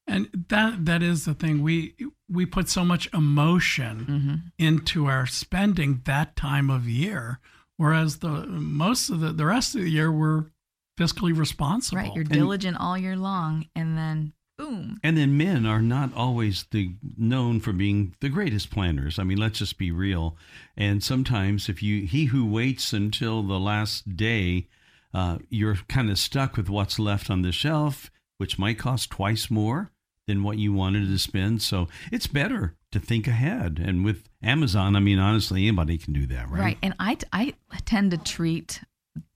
And 0.06 0.46
that 0.50 0.86
that 0.86 1.02
is 1.02 1.26
the 1.26 1.34
thing. 1.34 1.64
We 1.64 1.96
we 2.30 2.46
put 2.46 2.70
so 2.70 2.86
much 2.86 3.12
emotion 3.12 4.06
mm-hmm. 4.08 4.36
into 4.60 5.08
our 5.08 5.26
spending 5.26 6.02
that 6.06 6.36
time 6.36 6.70
of 6.70 6.88
year, 6.88 7.40
whereas 7.78 8.18
the 8.18 8.46
most 8.46 9.10
of 9.10 9.20
the 9.20 9.34
the 9.34 9.48
rest 9.48 9.74
of 9.74 9.82
the 9.82 9.90
year 9.90 10.12
we're 10.12 10.52
fiscally 10.98 11.38
responsible. 11.38 12.02
Right. 12.02 12.16
You're 12.16 12.24
diligent 12.24 12.78
all 12.80 12.98
year 12.98 13.16
long, 13.16 13.68
and 13.76 13.98
then 13.98 14.34
boom. 14.58 15.00
And 15.04 15.18
then 15.18 15.38
men 15.38 15.66
are 15.66 15.82
not 15.82 16.14
always 16.16 16.66
the 16.72 16.96
known 17.18 17.60
for 17.60 17.74
being 17.74 18.16
the 18.22 18.30
greatest 18.30 18.72
planners. 18.72 19.20
I 19.20 19.24
mean, 19.24 19.38
let's 19.38 19.60
just 19.60 19.78
be 19.78 19.92
real. 19.92 20.38
And 20.78 21.04
sometimes, 21.04 21.70
if 21.70 21.84
you 21.84 22.06
he 22.06 22.26
who 22.26 22.46
waits 22.46 22.94
until 22.94 23.44
the 23.44 23.60
last 23.60 24.16
day, 24.16 24.68
uh, 25.14 25.40
you're 25.50 25.78
kind 25.88 26.10
of 26.10 26.20
stuck 26.20 26.58
with 26.58 26.70
what's 26.70 27.00
left 27.00 27.30
on 27.30 27.42
the 27.42 27.52
shelf, 27.52 28.12
which 28.38 28.60
might 28.60 28.80
cost 28.80 29.10
twice 29.10 29.50
more 29.50 29.92
than 30.28 30.44
what 30.44 30.58
you 30.58 30.74
wanted 30.74 31.08
to 31.08 31.20
spend. 31.20 31.62
So 31.62 31.88
it's 32.12 32.28
better 32.28 32.76
to 32.92 33.00
think 33.00 33.28
ahead. 33.28 33.80
And 33.84 34.04
with 34.04 34.28
Amazon, 34.42 34.96
I 34.96 35.00
mean, 35.00 35.20
honestly, 35.20 35.68
anybody 35.68 35.98
can 35.98 36.14
do 36.14 36.26
that, 36.28 36.50
right? 36.50 36.60
Right. 36.60 36.78
And 36.82 36.96
I, 37.00 37.18
I 37.32 37.54
tend 37.86 38.12
to 38.12 38.18
treat 38.18 38.82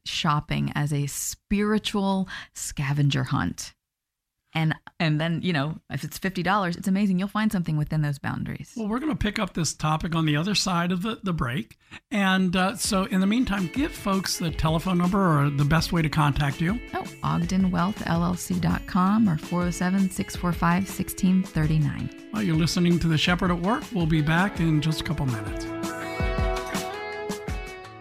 shopping 0.09 0.71
as 0.75 0.91
a 0.91 1.07
spiritual 1.07 2.27
scavenger 2.53 3.23
hunt. 3.25 3.73
And 4.53 4.73
and 4.99 5.19
then, 5.21 5.41
you 5.43 5.53
know, 5.53 5.77
if 5.91 6.03
it's 6.03 6.17
$50, 6.19 6.75
it's 6.75 6.87
amazing. 6.87 7.19
You'll 7.19 7.27
find 7.27 7.51
something 7.51 7.77
within 7.77 8.01
those 8.01 8.17
boundaries. 8.17 8.73
Well, 8.75 8.87
we're 8.87 8.97
going 8.99 9.11
to 9.11 9.17
pick 9.17 9.37
up 9.39 9.53
this 9.53 9.73
topic 9.73 10.15
on 10.15 10.25
the 10.25 10.35
other 10.35 10.55
side 10.55 10.91
of 10.91 11.03
the, 11.03 11.19
the 11.23 11.33
break. 11.33 11.77
And 12.11 12.55
uh, 12.55 12.75
so, 12.75 13.03
in 13.05 13.21
the 13.21 13.27
meantime, 13.27 13.69
give 13.73 13.91
folks 13.91 14.37
the 14.37 14.49
telephone 14.49 14.97
number 14.97 15.39
or 15.39 15.51
the 15.51 15.63
best 15.63 15.93
way 15.93 16.01
to 16.01 16.09
contact 16.09 16.59
you. 16.59 16.79
Oh, 16.93 17.03
OgdenWealthLLC.com 17.23 19.29
or 19.29 19.37
407 19.37 20.09
645 20.09 20.83
1639. 20.83 22.09
Well, 22.33 22.43
you're 22.43 22.55
listening 22.55 22.97
to 22.99 23.07
The 23.07 23.17
Shepherd 23.17 23.51
at 23.51 23.59
Work. 23.59 23.83
We'll 23.93 24.05
be 24.07 24.21
back 24.21 24.59
in 24.59 24.81
just 24.81 25.01
a 25.01 25.03
couple 25.03 25.27
minutes. 25.27 25.65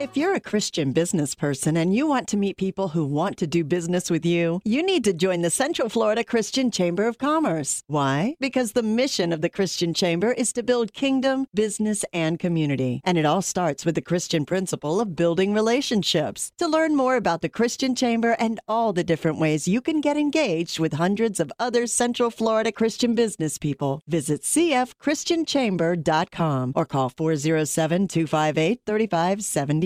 If 0.01 0.17
you're 0.17 0.37
a 0.37 0.41
Christian 0.41 0.93
business 0.93 1.35
person 1.35 1.77
and 1.77 1.93
you 1.93 2.07
want 2.07 2.29
to 2.29 2.37
meet 2.37 2.57
people 2.57 2.87
who 2.87 3.05
want 3.05 3.37
to 3.39 3.49
do 3.49 3.65
business 3.65 4.13
with 4.13 4.25
you, 4.25 4.61
you 4.65 4.81
need 4.81 5.03
to 5.03 5.13
join 5.13 5.43
the 5.43 5.51
Central 5.51 5.89
Florida 5.89 6.23
Christian 6.23 6.71
Chamber 6.71 7.09
of 7.09 7.19
Commerce. 7.19 7.83
Why? 7.89 8.37
Because 8.39 8.71
the 8.73 8.85
mission 8.85 9.33
of 9.33 9.41
the 9.41 9.49
Christian 9.49 9.93
Chamber 9.93 10.31
is 10.31 10.53
to 10.53 10.63
build 10.63 10.93
kingdom, 10.93 11.49
business, 11.53 12.05
and 12.13 12.39
community. 12.39 13.01
And 13.03 13.19
it 13.19 13.25
all 13.25 13.43
starts 13.43 13.85
with 13.85 13.97
the 13.97 14.01
Christian 14.01 14.47
principle 14.47 15.01
of 15.01 15.17
building 15.17 15.53
relationships. 15.53 16.53
To 16.59 16.69
learn 16.69 16.95
more 16.95 17.17
about 17.17 17.43
the 17.43 17.49
Christian 17.49 17.97
Chamber 17.97 18.37
and 18.39 18.61
all 18.69 18.93
the 18.93 19.03
different 19.03 19.41
ways 19.41 19.67
you 19.67 19.81
can 19.81 20.01
get 20.01 20.17
engaged 20.17 20.79
with 20.79 20.93
hundreds 20.93 21.41
of 21.41 21.51
other 21.59 21.89
Central 21.89 22.31
Florida 22.31 22.71
Christian 22.71 23.17
business 23.17 23.59
people, 23.59 24.03
visit 24.07 24.43
cfchristianchamber.com 24.43 26.73
or 26.77 26.87
call 26.87 27.09
407 27.09 28.07
258 28.07 28.79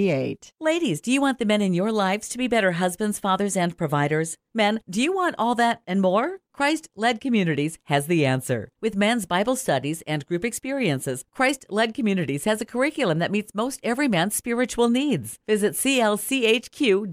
3578. 0.02 0.52
Ladies, 0.60 1.00
do 1.00 1.12
you 1.12 1.20
want 1.20 1.38
the 1.38 1.44
men 1.44 1.62
in 1.62 1.74
your 1.74 1.92
lives 1.92 2.28
to 2.28 2.38
be 2.38 2.48
better 2.48 2.72
husbands, 2.72 3.18
fathers, 3.18 3.56
and 3.56 3.76
providers? 3.76 4.36
Men, 4.54 4.80
do 4.88 5.00
you 5.02 5.12
want 5.14 5.36
all 5.38 5.54
that 5.54 5.82
and 5.86 6.00
more? 6.00 6.38
Christ 6.52 6.88
Led 6.94 7.20
Communities 7.20 7.78
has 7.84 8.06
the 8.06 8.26
answer. 8.26 8.68
With 8.82 8.94
men's 8.94 9.24
Bible 9.24 9.56
studies 9.56 10.02
and 10.06 10.26
group 10.26 10.44
experiences, 10.44 11.24
Christ 11.32 11.64
Led 11.70 11.94
Communities 11.94 12.44
has 12.44 12.60
a 12.60 12.66
curriculum 12.66 13.20
that 13.20 13.30
meets 13.30 13.54
most 13.54 13.80
every 13.82 14.06
man's 14.06 14.34
spiritual 14.34 14.90
needs. 14.90 15.38
Visit 15.48 15.72
clchq.org 15.72 17.12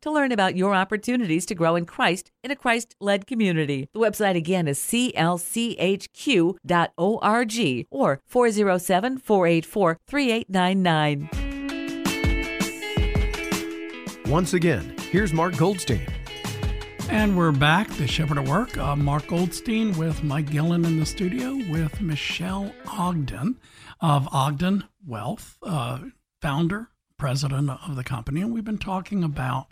to 0.00 0.10
learn 0.10 0.32
about 0.32 0.56
your 0.56 0.74
opportunities 0.74 1.44
to 1.46 1.54
grow 1.54 1.76
in 1.76 1.84
Christ 1.84 2.30
in 2.42 2.50
a 2.50 2.56
Christ 2.56 2.96
led 3.00 3.26
community. 3.26 3.90
The 3.92 4.00
website 4.00 4.36
again 4.36 4.66
is 4.66 4.78
clchq.org 4.78 5.16
or 7.90 8.20
407 8.26 9.18
484 9.18 9.98
3899. 10.06 11.47
Once 14.28 14.52
again, 14.52 14.94
here's 15.10 15.32
Mark 15.32 15.56
Goldstein. 15.56 16.06
And 17.08 17.34
we're 17.34 17.50
back, 17.50 17.88
The 17.92 18.06
Shepherd 18.06 18.36
at 18.36 18.46
Work. 18.46 18.76
Uh, 18.76 18.94
Mark 18.94 19.26
Goldstein 19.26 19.96
with 19.96 20.22
Mike 20.22 20.50
Gillen 20.50 20.84
in 20.84 21.00
the 21.00 21.06
studio 21.06 21.54
with 21.70 22.02
Michelle 22.02 22.70
Ogden 22.86 23.58
of 24.02 24.28
Ogden 24.30 24.84
Wealth, 25.06 25.56
uh, 25.62 26.00
founder, 26.42 26.90
president 27.16 27.70
of 27.70 27.96
the 27.96 28.04
company. 28.04 28.42
And 28.42 28.52
we've 28.52 28.66
been 28.66 28.76
talking 28.76 29.24
about 29.24 29.68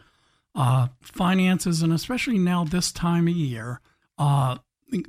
uh, 0.55 0.89
finances 1.03 1.83
and 1.83 1.93
especially 1.93 2.39
now 2.39 2.65
this 2.65 2.91
time 2.93 3.29
of 3.29 3.35
year, 3.35 3.83
uh, 4.17 4.57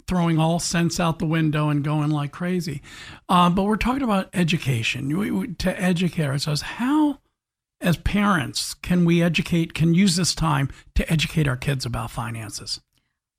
throwing 0.09 0.39
all 0.39 0.59
sense 0.59 0.99
out 0.99 1.19
the 1.19 1.25
window 1.25 1.69
and 1.69 1.85
going 1.85 2.09
like 2.09 2.33
crazy. 2.33 2.81
Uh, 3.29 3.49
but 3.49 3.63
we're 3.63 3.77
talking 3.77 4.03
about 4.03 4.29
education. 4.33 5.55
To 5.59 5.81
educate 5.81 6.25
ourselves, 6.25 6.63
how 6.63 7.19
as 7.81 7.97
parents 7.97 8.73
can 8.73 9.05
we 9.05 9.21
educate 9.21 9.73
can 9.73 9.93
use 9.93 10.15
this 10.15 10.33
time 10.33 10.69
to 10.95 11.11
educate 11.11 11.47
our 11.47 11.57
kids 11.57 11.85
about 11.85 12.11
finances? 12.11 12.81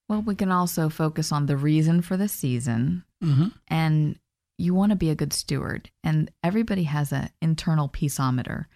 Well, 0.08 0.22
we 0.22 0.34
can 0.34 0.50
also 0.50 0.88
focus 0.88 1.32
on 1.32 1.46
the 1.46 1.56
reason 1.56 2.00
for 2.02 2.16
the 2.16 2.28
season. 2.28 3.04
Mm-hmm. 3.22 3.48
and 3.66 4.16
you 4.58 4.74
want 4.74 4.90
to 4.90 4.96
be 4.96 5.10
a 5.10 5.14
good 5.14 5.32
steward. 5.32 5.90
And 6.04 6.30
everybody 6.42 6.84
has 6.84 7.12
an 7.12 7.30
internal 7.40 7.88
peaceometer. 7.88 8.66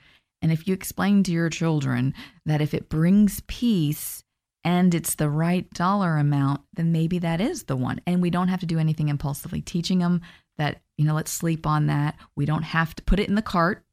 And 0.41 0.51
if 0.51 0.67
you 0.67 0.75
explain 0.75 1.23
to 1.25 1.33
your 1.33 1.51
children 1.51 2.15
that 2.47 2.61
if 2.61 2.73
it 2.75 2.89
brings 2.89 3.41
peace 3.47 4.25
and 4.65 4.95
it's 4.95 5.17
the 5.17 5.29
right 5.29 5.69
dollar 5.71 6.17
amount 6.17 6.63
then 6.75 6.93
maybe 6.93 7.19
that 7.21 7.41
is 7.41 7.65
the 7.65 7.77
one. 7.77 8.01
And 8.07 8.23
we 8.23 8.31
don't 8.31 8.49
have 8.49 8.61
to 8.61 8.67
do 8.67 8.79
anything 8.79 9.09
impulsively 9.09 9.61
teaching 9.61 9.99
them 9.99 10.23
that 10.59 10.83
you 10.97 11.05
know 11.05 11.15
let's 11.15 11.33
sleep 11.33 11.67
on 11.67 11.87
that. 11.87 12.17
We 12.37 12.47
don't 12.47 12.63
have 12.63 12.95
to 12.97 13.03
put 13.03 13.21
it 13.21 13.29
in 13.29 13.35
the 13.35 13.43
cart 13.43 13.85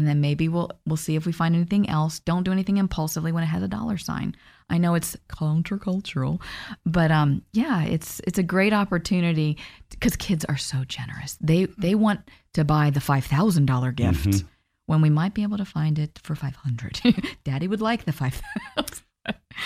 and 0.00 0.08
then 0.08 0.20
maybe 0.20 0.48
we'll 0.48 0.70
we'll 0.86 0.96
see 0.96 1.14
if 1.14 1.26
we 1.26 1.32
find 1.32 1.54
anything 1.54 1.88
else. 1.88 2.18
Don't 2.20 2.42
do 2.42 2.52
anything 2.52 2.78
impulsively 2.78 3.30
when 3.32 3.42
it 3.44 3.52
has 3.54 3.62
a 3.62 3.68
dollar 3.68 3.98
sign. 3.98 4.34
I 4.68 4.78
know 4.78 4.94
it's 4.94 5.16
countercultural 5.28 6.40
but 6.86 7.10
um 7.10 7.42
yeah 7.52 7.82
it's 7.84 8.20
it's 8.26 8.38
a 8.38 8.42
great 8.42 8.72
opportunity 8.72 9.58
because 9.90 10.16
kids 10.16 10.44
are 10.46 10.56
so 10.56 10.84
generous. 10.84 11.36
They 11.40 11.66
they 11.78 11.94
want 11.94 12.20
to 12.54 12.64
buy 12.64 12.90
the 12.90 13.00
$5000 13.00 13.94
gift 13.94 14.26
Mhm. 14.26 14.44
when 14.86 15.00
we 15.02 15.10
might 15.10 15.34
be 15.34 15.42
able 15.42 15.58
to 15.58 15.64
find 15.64 15.98
it 15.98 16.18
for 16.24 16.34
500 16.34 17.00
daddy 17.44 17.68
would 17.68 17.80
like 17.80 18.04
the 18.06 18.12
5000 18.12 19.04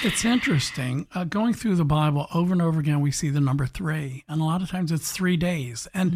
it's 0.02 0.24
interesting 0.24 1.06
uh, 1.14 1.24
going 1.24 1.54
through 1.54 1.76
the 1.76 1.84
bible 1.84 2.26
over 2.34 2.52
and 2.52 2.60
over 2.60 2.80
again 2.80 3.00
we 3.00 3.10
see 3.10 3.30
the 3.30 3.40
number 3.40 3.66
three 3.66 4.24
and 4.28 4.40
a 4.40 4.44
lot 4.44 4.60
of 4.62 4.68
times 4.70 4.90
it's 4.92 5.12
three 5.12 5.36
days 5.36 5.86
and 5.94 6.14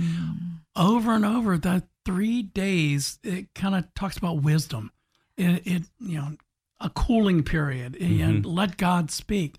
over 0.76 1.12
and 1.14 1.24
over 1.24 1.56
that 1.56 1.84
three 2.08 2.42
days 2.42 3.18
it 3.22 3.52
kind 3.54 3.74
of 3.74 3.92
talks 3.94 4.16
about 4.16 4.42
wisdom. 4.42 4.90
It, 5.36 5.62
it 5.66 5.82
you 6.00 6.16
know 6.18 6.36
a 6.80 6.88
cooling 6.90 7.42
period 7.42 7.96
and 8.00 8.46
let 8.46 8.76
god 8.76 9.10
speak. 9.10 9.56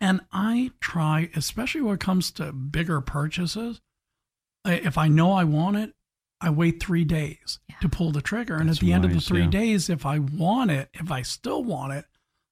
And 0.00 0.20
i 0.32 0.70
try 0.80 1.28
especially 1.34 1.80
when 1.80 1.94
it 1.94 2.00
comes 2.00 2.30
to 2.32 2.52
bigger 2.52 3.00
purchases 3.00 3.80
if 4.64 4.96
i 4.98 5.08
know 5.08 5.32
i 5.32 5.44
want 5.44 5.76
it 5.78 5.94
i 6.40 6.50
wait 6.50 6.78
three 6.82 7.04
days 7.04 7.58
Yeah. 7.68 7.76
to 7.80 7.88
pull 7.88 8.12
the 8.12 8.20
trigger. 8.22 8.56
And 8.56 8.68
That's 8.68 8.78
at 8.78 8.84
the 8.84 8.92
end 8.92 9.04
of 9.06 9.12
the 9.14 9.20
three 9.20 9.42
yeah. 9.44 9.50
days 9.50 9.88
if 9.90 10.04
i 10.06 10.18
want 10.18 10.70
it 10.70 10.88
if 10.94 11.10
i 11.10 11.22
still 11.22 11.64
want 11.64 11.92
it 11.94 12.04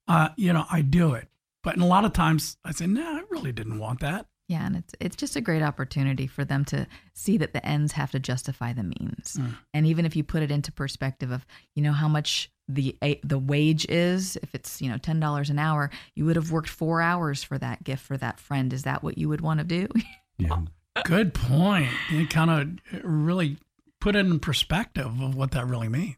uh, 0.09 0.31
you 0.37 0.53
know 0.53 0.65
i 0.73 0.81
do 0.83 1.15
it. 1.15 1.29
But 1.63 1.77
in 1.77 1.83
a 1.83 1.87
lot 1.87 2.05
of 2.05 2.13
times 2.13 2.57
i 2.65 2.73
say 2.73 2.87
no 2.87 3.03
i 3.19 3.23
really 3.31 3.53
didn't 3.53 3.79
want 3.79 4.01
that 4.01 4.27
Yeah, 4.49 4.65
and 4.65 4.77
it's 4.77 4.95
it's 5.01 5.17
just 5.17 5.35
a 5.35 5.41
great 5.41 5.63
opportunity 5.63 6.29
for 6.29 6.45
them 6.45 6.65
to 6.67 6.87
see 7.15 7.37
that 7.39 7.53
the 7.53 7.65
ends 7.67 7.93
have 7.93 8.13
to 8.13 8.21
justify 8.21 8.73
the 8.73 8.85
means. 8.85 9.37
Mm. 9.39 9.57
And 9.75 9.87
even 9.87 10.07
if 10.07 10.15
you 10.15 10.23
put 10.23 10.43
it 10.43 10.53
into 10.53 10.71
perspective 10.71 11.33
of, 11.33 11.45
you 11.75 11.83
know, 11.83 11.93
how 11.93 12.07
much 12.07 12.51
the 12.69 12.97
the 13.25 13.39
wage 13.39 13.87
is, 13.89 14.37
if 14.43 14.55
it's, 14.55 14.81
you 14.81 14.89
know, 14.89 14.99
$10 14.99 15.51
an 15.51 15.59
hour, 15.59 15.91
you 16.15 16.25
would 16.27 16.37
have 16.37 16.53
worked 16.53 16.69
4 16.69 17.01
hours 17.01 17.43
for 17.43 17.59
that 17.59 17.83
gift 17.83 18.05
for 18.05 18.17
that 18.17 18.39
friend. 18.39 18.73
Is 18.73 18.85
that 18.85 19.03
what 19.03 19.19
you 19.19 19.29
would 19.29 19.41
want 19.41 19.61
to 19.61 19.65
do? 19.65 19.89
Yeah. 20.39 20.61
Good 21.05 21.33
point. 21.33 21.89
It 22.11 22.29
kind 22.29 22.51
of 22.51 23.03
really 23.03 23.57
put 24.03 24.17
it 24.17 24.27
in 24.27 24.39
perspective 24.39 25.07
of 25.07 25.35
what 25.35 25.53
that 25.53 25.67
really 25.67 25.89
means. 25.89 26.17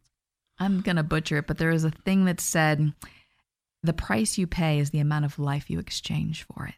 I'm 0.58 0.80
going 0.80 0.96
to 0.96 1.04
butcher 1.04 1.38
it, 1.38 1.46
but 1.46 1.58
there 1.58 1.70
is 1.70 1.84
a 1.84 1.90
thing 1.90 2.24
that 2.24 2.40
said 2.40 2.92
the 3.84 3.92
price 3.92 4.38
you 4.38 4.48
pay 4.48 4.80
is 4.80 4.90
the 4.90 4.98
amount 4.98 5.24
of 5.24 5.38
life 5.38 5.70
you 5.70 5.78
exchange 5.78 6.44
for 6.44 6.66
it. 6.66 6.74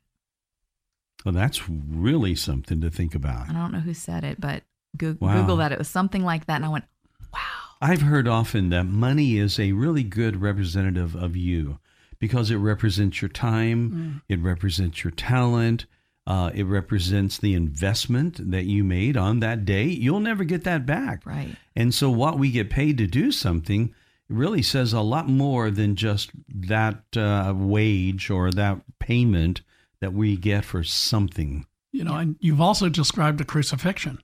Well, 1.24 1.34
that's 1.34 1.68
really 1.68 2.34
something 2.34 2.80
to 2.80 2.90
think 2.90 3.14
about. 3.14 3.48
I 3.50 3.52
don't 3.52 3.72
know 3.72 3.80
who 3.80 3.94
said 3.94 4.24
it, 4.24 4.40
but 4.40 4.62
go- 4.96 5.16
Wow. 5.20 5.40
Google 5.40 5.56
that. 5.58 5.72
It 5.72 5.78
was 5.78 5.88
something 5.88 6.24
like 6.24 6.46
that. 6.46 6.56
And 6.56 6.64
I 6.64 6.68
went, 6.68 6.84
wow. 7.32 7.38
I've 7.80 8.02
heard 8.02 8.26
often 8.28 8.70
that 8.70 8.84
money 8.84 9.36
is 9.38 9.58
a 9.58 9.72
really 9.72 10.02
good 10.02 10.40
representative 10.40 11.14
of 11.14 11.36
you 11.36 11.78
because 12.18 12.50
it 12.50 12.56
represents 12.56 13.22
your 13.22 13.30
time, 13.30 14.22
it 14.28 14.38
represents 14.40 15.02
your 15.02 15.10
talent, 15.10 15.86
uh, 16.26 16.50
it 16.54 16.64
represents 16.64 17.38
the 17.38 17.54
investment 17.54 18.50
that 18.50 18.64
you 18.64 18.84
made 18.84 19.16
on 19.16 19.40
that 19.40 19.64
day. 19.64 19.84
You'll 19.84 20.20
never 20.20 20.44
get 20.44 20.64
that 20.64 20.84
back. 20.84 21.24
Right. 21.24 21.56
And 21.74 21.94
so, 21.94 22.10
what 22.10 22.38
we 22.38 22.50
get 22.50 22.68
paid 22.70 22.98
to 22.98 23.06
do 23.06 23.32
something 23.32 23.94
really 24.28 24.62
says 24.62 24.92
a 24.92 25.00
lot 25.00 25.28
more 25.28 25.70
than 25.70 25.96
just 25.96 26.30
that 26.48 27.16
uh, 27.16 27.52
wage 27.56 28.30
or 28.30 28.50
that 28.52 28.80
payment 28.98 29.62
that 30.00 30.12
we 30.12 30.36
get 30.36 30.64
for 30.64 30.82
something. 30.84 31.66
You 31.92 32.04
know, 32.04 32.14
and 32.16 32.36
you've 32.40 32.60
also 32.60 32.88
described 32.88 33.38
the 33.38 33.44
crucifixion. 33.44 34.18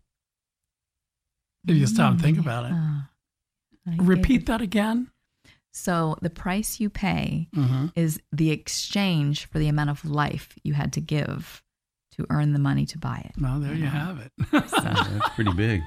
If 1.67 1.77
you 1.77 1.87
stop 1.87 2.13
and 2.13 2.21
think 2.23 2.39
about 2.39 2.67
it. 2.67 2.73
Uh, 2.73 4.03
Repeat 4.03 4.43
it. 4.43 4.47
that 4.47 4.61
again. 4.61 5.11
So 5.73 6.17
the 6.23 6.31
price 6.31 6.81
you 6.81 6.89
pay 6.91 7.49
Mm-hmm. 7.55 7.87
is 7.97 8.21
the 8.33 8.51
exchange 8.51 9.47
for 9.47 9.59
the 9.59 9.69
amount 9.69 9.91
of 9.91 10.05
life 10.05 10.57
you 10.63 10.75
had 10.75 10.93
to 10.95 11.01
give 11.01 11.63
to 12.13 12.25
earn 12.31 12.53
the 12.53 12.59
money 12.59 12.87
to 12.87 12.99
buy 12.99 13.23
it. 13.29 13.33
Well, 13.41 13.59
there 13.61 13.75
you 13.75 13.85
have 13.87 14.19
it. 14.21 14.33
That's 14.53 15.35
pretty 15.35 15.53
big. 15.53 15.83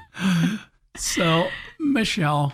So, 0.96 1.48
Michelle, 1.78 2.52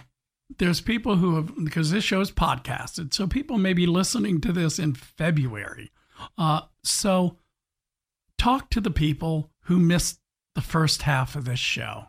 there's 0.59 0.81
people 0.81 1.16
who 1.16 1.35
have, 1.37 1.52
because 1.64 1.90
this 1.90 2.05
show 2.05 2.21
is 2.21 2.31
podcasted, 2.31 3.12
so 3.12 3.26
people 3.26 3.59
may 3.59 3.73
be 3.75 3.87
listening 3.87 4.40
to 4.43 4.52
this 4.52 4.78
in 4.78 4.95
February. 4.95 5.90
Uh, 6.37 6.63
so, 6.83 7.37
talk 8.39 8.71
to 8.71 8.81
the 8.81 8.91
people 8.91 9.51
who 9.63 9.79
missed 9.79 10.21
the 10.55 10.61
first 10.61 11.03
half 11.03 11.37
of 11.37 11.45
this 11.45 11.59
show 11.59 12.07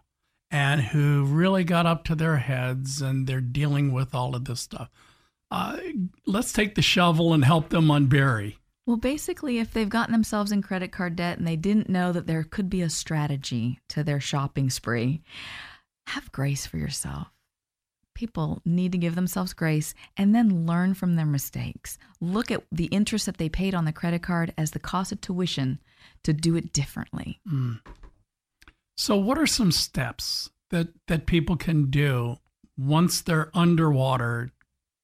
and 0.50 0.82
who 0.82 1.26
really 1.26 1.64
got 1.64 1.86
up 1.86 2.04
to 2.06 2.16
their 2.16 2.38
heads 2.38 3.02
and 3.02 3.28
they're 3.28 3.42
dealing 3.42 3.92
with 3.92 4.16
all 4.16 4.36
of 4.36 4.46
this 4.46 4.62
stuff. 4.62 4.90
Uh, 5.52 5.78
let's 6.26 6.54
take 6.54 6.76
the 6.76 6.82
shovel 6.82 7.34
and 7.34 7.44
help 7.44 7.70
them 7.70 7.88
unbury. 7.88 8.56
Well, 8.86 8.98
basically, 8.98 9.60
if 9.60 9.74
they've 9.74 9.90
gotten 9.90 10.14
themselves 10.14 10.52
in 10.52 10.62
credit 10.62 10.94
card 10.94 11.18
debt 11.18 11.38
and 11.38 11.46
they 11.46 11.58
didn't 11.58 11.90
know 11.90 12.14
that 12.14 12.26
there 12.26 12.44
could 12.44 12.70
be 12.70 12.82
a 12.82 12.90
strategy 12.90 13.80
to 13.90 14.04
their 14.04 14.22
shopping 14.22 14.70
spree, 14.70 15.22
have 16.08 16.32
grace 16.32 16.66
for 16.66 16.78
yourself. 16.78 17.28
People 18.18 18.64
need 18.66 18.92
to 18.94 18.98
give 18.98 19.14
themselves 19.14 19.54
grace 19.54 19.94
and 20.18 20.34
then 20.34 20.66
learn 20.66 20.96
from 20.96 21.16
their 21.16 21.26
mistakes. 21.28 22.00
Look 22.20 22.50
at 22.50 22.64
the 22.72 22.86
interest 22.86 23.28
that 23.28 23.38
they 23.38 23.48
paid 23.48 23.76
on 23.76 23.86
the 23.86 23.92
credit 23.94 24.24
card 24.24 24.56
as 24.58 24.72
the 24.72 24.80
cost 24.80 25.12
of 25.12 25.22
tuition 25.22 25.78
to 26.24 26.34
do 26.34 26.56
it 26.56 26.74
differently. 26.74 27.40
Hmm. 27.48 27.74
So, 28.96 29.16
what 29.16 29.38
are 29.38 29.46
some 29.46 29.72
steps 29.72 30.50
that, 30.72 30.88
that 31.08 31.28
people 31.28 31.58
can 31.58 31.92
do 31.92 32.38
once 32.76 33.22
they're 33.22 33.52
underwater 33.54 34.50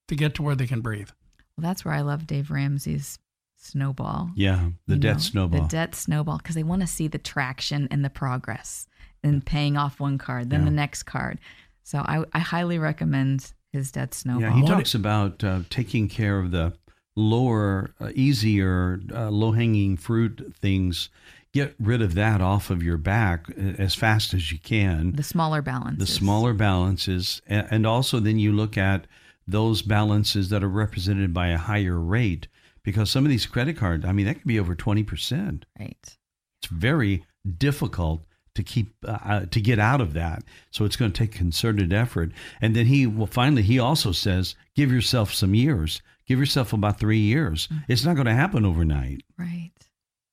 to 0.08 0.16
get 0.16 0.34
to 0.34 0.42
where 0.42 0.56
they 0.56 0.66
can 0.66 0.80
breathe? 0.80 1.10
Well, 1.56 1.62
that's 1.68 1.84
where 1.84 1.94
I 1.94 2.00
love 2.00 2.26
Dave 2.26 2.50
Ramsey's 2.50 3.20
snowball. 3.58 4.32
Yeah, 4.34 4.70
the 4.88 4.94
you 4.94 5.00
debt 5.00 5.14
know, 5.14 5.20
snowball. 5.20 5.60
The 5.62 5.68
debt 5.68 5.94
snowball, 5.94 6.38
because 6.38 6.56
they 6.56 6.64
want 6.64 6.82
to 6.82 6.88
see 6.88 7.06
the 7.06 7.18
traction 7.18 7.86
and 7.92 8.04
the 8.04 8.10
progress 8.10 8.88
and 9.22 9.46
paying 9.46 9.76
off 9.76 10.00
one 10.00 10.18
card, 10.18 10.50
then 10.50 10.62
Yeah. 10.62 10.64
the 10.66 10.70
next 10.72 11.04
card. 11.04 11.38
So 11.84 11.98
I, 11.98 12.24
I 12.32 12.38
highly 12.40 12.78
recommend 12.78 13.52
his 13.72 13.92
debt 13.92 14.14
snowball. 14.14 14.40
Yeah, 14.42 14.54
he 14.54 14.62
What- 14.62 14.70
talks 14.70 14.94
about 14.94 15.44
uh, 15.44 15.60
taking 15.70 16.08
care 16.08 16.38
of 16.38 16.50
the 16.50 16.72
lower, 17.16 17.94
uh, 18.00 18.10
easier, 18.14 19.00
uh, 19.14 19.30
low 19.30 19.52
hanging 19.52 19.96
fruit 19.96 20.54
things. 20.60 21.10
Get 21.52 21.76
rid 21.78 22.02
of 22.02 22.14
that 22.14 22.40
off 22.40 22.70
of 22.70 22.82
your 22.82 22.96
back 22.96 23.46
uh, 23.50 23.60
as 23.78 23.94
fast 23.94 24.34
as 24.34 24.50
you 24.50 24.58
can. 24.58 25.12
the 25.12 25.22
smaller 25.22 25.62
balance. 25.62 25.98
the 26.00 26.06
smaller 26.06 26.52
balances, 26.52 27.40
and 27.46 27.86
also 27.86 28.18
then 28.18 28.38
you 28.40 28.52
look 28.52 28.76
at 28.76 29.06
those 29.46 29.82
balances 29.82 30.48
that 30.48 30.64
are 30.64 30.68
represented 30.68 31.32
by 31.32 31.48
a 31.48 31.58
higher 31.58 32.00
rate 32.00 32.48
because 32.82 33.10
some 33.10 33.24
of 33.24 33.30
these 33.30 33.46
credit 33.46 33.76
cards, 33.76 34.04
I 34.04 34.12
mean, 34.12 34.26
that 34.26 34.34
could 34.34 34.46
be 34.46 34.58
over 34.58 34.74
20%. 34.74 35.62
Right. 35.78 35.96
It's 36.02 36.70
very 36.70 37.24
difficult 37.58 38.24
to 38.54 38.62
keep 38.62 38.94
uh, 39.06 39.18
uh, 39.24 39.46
to 39.46 39.60
get 39.60 39.78
out 39.78 40.00
of 40.00 40.12
that. 40.14 40.42
So 40.70 40.84
it's 40.84 40.96
going 40.96 41.12
to 41.12 41.18
take 41.18 41.32
concerted 41.32 41.92
effort. 41.92 42.30
And 42.60 42.74
then 42.74 42.86
he 42.86 43.06
well 43.06 43.26
finally 43.26 43.62
he 43.62 43.78
also 43.78 44.12
says 44.12 44.54
give 44.74 44.92
yourself 44.92 45.32
some 45.32 45.54
years. 45.54 46.02
Give 46.26 46.38
yourself 46.38 46.72
about 46.72 46.98
3 46.98 47.18
years. 47.18 47.68
It's 47.86 48.04
not 48.04 48.14
going 48.14 48.26
to 48.26 48.32
happen 48.34 48.64
overnight. 48.64 49.22
Right. 49.38 49.72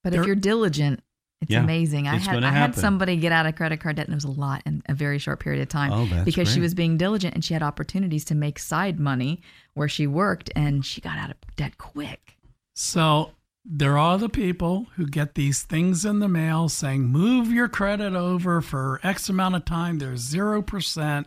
But 0.03 0.11
There- 0.13 0.21
if 0.21 0.27
you're 0.27 0.35
diligent, 0.37 1.03
it's 1.41 1.51
Yeah, 1.51 1.63
amazing. 1.63 2.07
I 2.07 2.15
it's 2.17 2.25
had 2.27 2.43
I 2.43 2.51
had 2.51 2.75
somebody 2.75 3.17
get 3.17 3.31
out 3.31 3.45
of 3.45 3.55
credit 3.55 3.81
card 3.81 3.95
debt 3.97 4.05
and 4.05 4.13
it 4.13 4.15
was 4.15 4.23
a 4.23 4.31
lot 4.31 4.61
in 4.65 4.83
a 4.87 4.93
very 4.93 5.17
short 5.19 5.39
period 5.39 5.61
of 5.61 5.69
time 5.69 5.91
Oh, 5.91 6.05
that's 6.05 6.23
because 6.23 6.51
she 6.53 6.59
was 6.61 6.73
being 6.75 6.97
diligent 6.97 7.33
and 7.33 7.43
she 7.43 7.53
had 7.53 7.63
opportunities 7.63 8.23
to 8.25 8.35
make 8.35 8.57
side 8.59 8.99
money 8.99 9.41
where 9.73 9.89
she 9.89 10.05
worked 10.07 10.49
and 10.55 10.85
she 10.85 11.01
got 11.01 11.17
out 11.17 11.31
of 11.31 11.37
debt 11.55 11.77
quick. 11.79 12.37
So 12.75 13.31
there 13.63 13.97
are 13.97 14.17
the 14.17 14.29
people 14.29 14.87
who 14.95 15.05
get 15.05 15.35
these 15.35 15.63
things 15.63 16.03
in 16.03 16.19
the 16.19 16.27
mail 16.27 16.67
saying, 16.69 17.03
move 17.03 17.51
your 17.51 17.67
credit 17.67 18.13
over 18.13 18.61
for 18.61 18.99
X 19.03 19.29
amount 19.29 19.55
of 19.55 19.65
time. 19.65 19.99
There's 19.99 20.31
0%. 20.31 21.25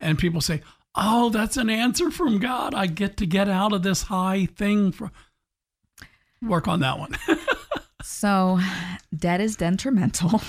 And 0.00 0.18
people 0.18 0.40
say, 0.40 0.62
oh, 0.94 1.30
that's 1.30 1.56
an 1.56 1.70
answer 1.70 2.10
from 2.10 2.38
God. 2.38 2.74
I 2.74 2.86
get 2.86 3.16
to 3.18 3.26
get 3.26 3.48
out 3.48 3.72
of 3.72 3.82
this 3.82 4.02
high 4.02 4.46
thing. 4.46 4.92
For... 4.92 5.10
Work 6.42 6.68
on 6.68 6.80
that 6.80 6.98
one. 6.98 7.16
So 8.06 8.60
debt 9.14 9.40
is 9.40 9.56
detrimental. 9.56 10.40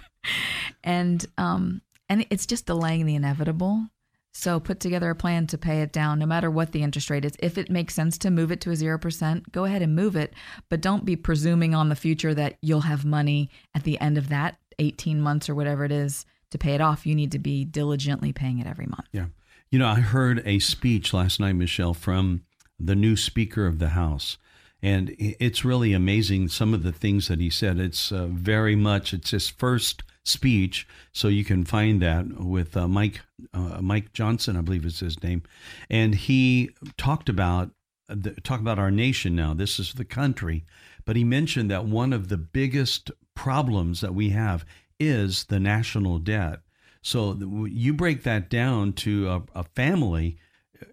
and 0.84 1.24
um 1.38 1.80
and 2.08 2.26
it's 2.28 2.44
just 2.44 2.66
delaying 2.66 3.06
the 3.06 3.14
inevitable. 3.14 3.86
So 4.32 4.58
put 4.58 4.80
together 4.80 5.10
a 5.10 5.14
plan 5.14 5.46
to 5.48 5.58
pay 5.58 5.82
it 5.82 5.92
down 5.92 6.18
no 6.18 6.26
matter 6.26 6.50
what 6.50 6.72
the 6.72 6.82
interest 6.82 7.10
rate 7.10 7.24
is. 7.24 7.32
If 7.38 7.58
it 7.58 7.70
makes 7.70 7.94
sense 7.94 8.16
to 8.18 8.30
move 8.30 8.50
it 8.50 8.62
to 8.62 8.70
a 8.70 8.74
0%, 8.74 9.52
go 9.52 9.64
ahead 9.64 9.82
and 9.82 9.94
move 9.94 10.16
it, 10.16 10.32
but 10.70 10.80
don't 10.80 11.04
be 11.04 11.16
presuming 11.16 11.74
on 11.74 11.90
the 11.90 11.96
future 11.96 12.34
that 12.34 12.56
you'll 12.62 12.80
have 12.80 13.04
money 13.04 13.50
at 13.74 13.84
the 13.84 14.00
end 14.00 14.16
of 14.16 14.30
that 14.30 14.56
18 14.78 15.20
months 15.20 15.48
or 15.48 15.54
whatever 15.54 15.84
it 15.84 15.92
is 15.92 16.24
to 16.50 16.58
pay 16.58 16.74
it 16.74 16.80
off. 16.80 17.06
You 17.06 17.14
need 17.14 17.32
to 17.32 17.38
be 17.38 17.64
diligently 17.64 18.32
paying 18.32 18.58
it 18.58 18.66
every 18.66 18.86
month. 18.86 19.06
Yeah. 19.12 19.26
You 19.70 19.78
know, 19.78 19.88
I 19.88 20.00
heard 20.00 20.42
a 20.46 20.58
speech 20.58 21.12
last 21.12 21.38
night, 21.38 21.54
Michelle, 21.54 21.94
from 21.94 22.42
the 22.78 22.94
new 22.94 23.16
Speaker 23.16 23.66
of 23.66 23.78
the 23.78 23.90
House. 23.90 24.38
And 24.82 25.14
it's 25.18 25.64
really 25.64 25.92
amazing 25.92 26.48
some 26.48 26.74
of 26.74 26.82
the 26.82 26.92
things 26.92 27.28
that 27.28 27.38
he 27.38 27.50
said. 27.50 27.78
It's 27.78 28.10
uh, 28.10 28.26
very 28.26 28.74
much, 28.74 29.14
it's 29.14 29.30
his 29.30 29.48
first 29.48 30.02
speech. 30.24 30.86
So 31.12 31.28
you 31.28 31.44
can 31.44 31.64
find 31.64 32.00
that 32.02 32.40
with 32.40 32.76
uh, 32.76 32.88
Mike, 32.88 33.20
uh, 33.52 33.80
Mike 33.80 34.12
Johnson, 34.12 34.56
I 34.56 34.60
believe 34.60 34.86
is 34.86 35.00
his 35.00 35.22
name. 35.22 35.42
And 35.90 36.14
he 36.14 36.70
talked 36.96 37.28
about, 37.28 37.70
the, 38.08 38.32
talk 38.42 38.60
about 38.60 38.78
our 38.78 38.90
nation 38.90 39.34
now. 39.34 39.54
This 39.54 39.78
is 39.78 39.94
the 39.94 40.04
country. 40.04 40.64
But 41.04 41.16
he 41.16 41.24
mentioned 41.24 41.70
that 41.70 41.84
one 41.84 42.12
of 42.12 42.28
the 42.28 42.36
biggest 42.36 43.10
problems 43.34 44.00
that 44.00 44.14
we 44.14 44.30
have 44.30 44.64
is 45.00 45.44
the 45.44 45.58
national 45.58 46.18
debt. 46.18 46.60
So 47.02 47.66
you 47.66 47.92
break 47.92 48.22
that 48.22 48.48
down 48.48 48.92
to 48.92 49.28
a, 49.28 49.60
a 49.60 49.64
family, 49.64 50.36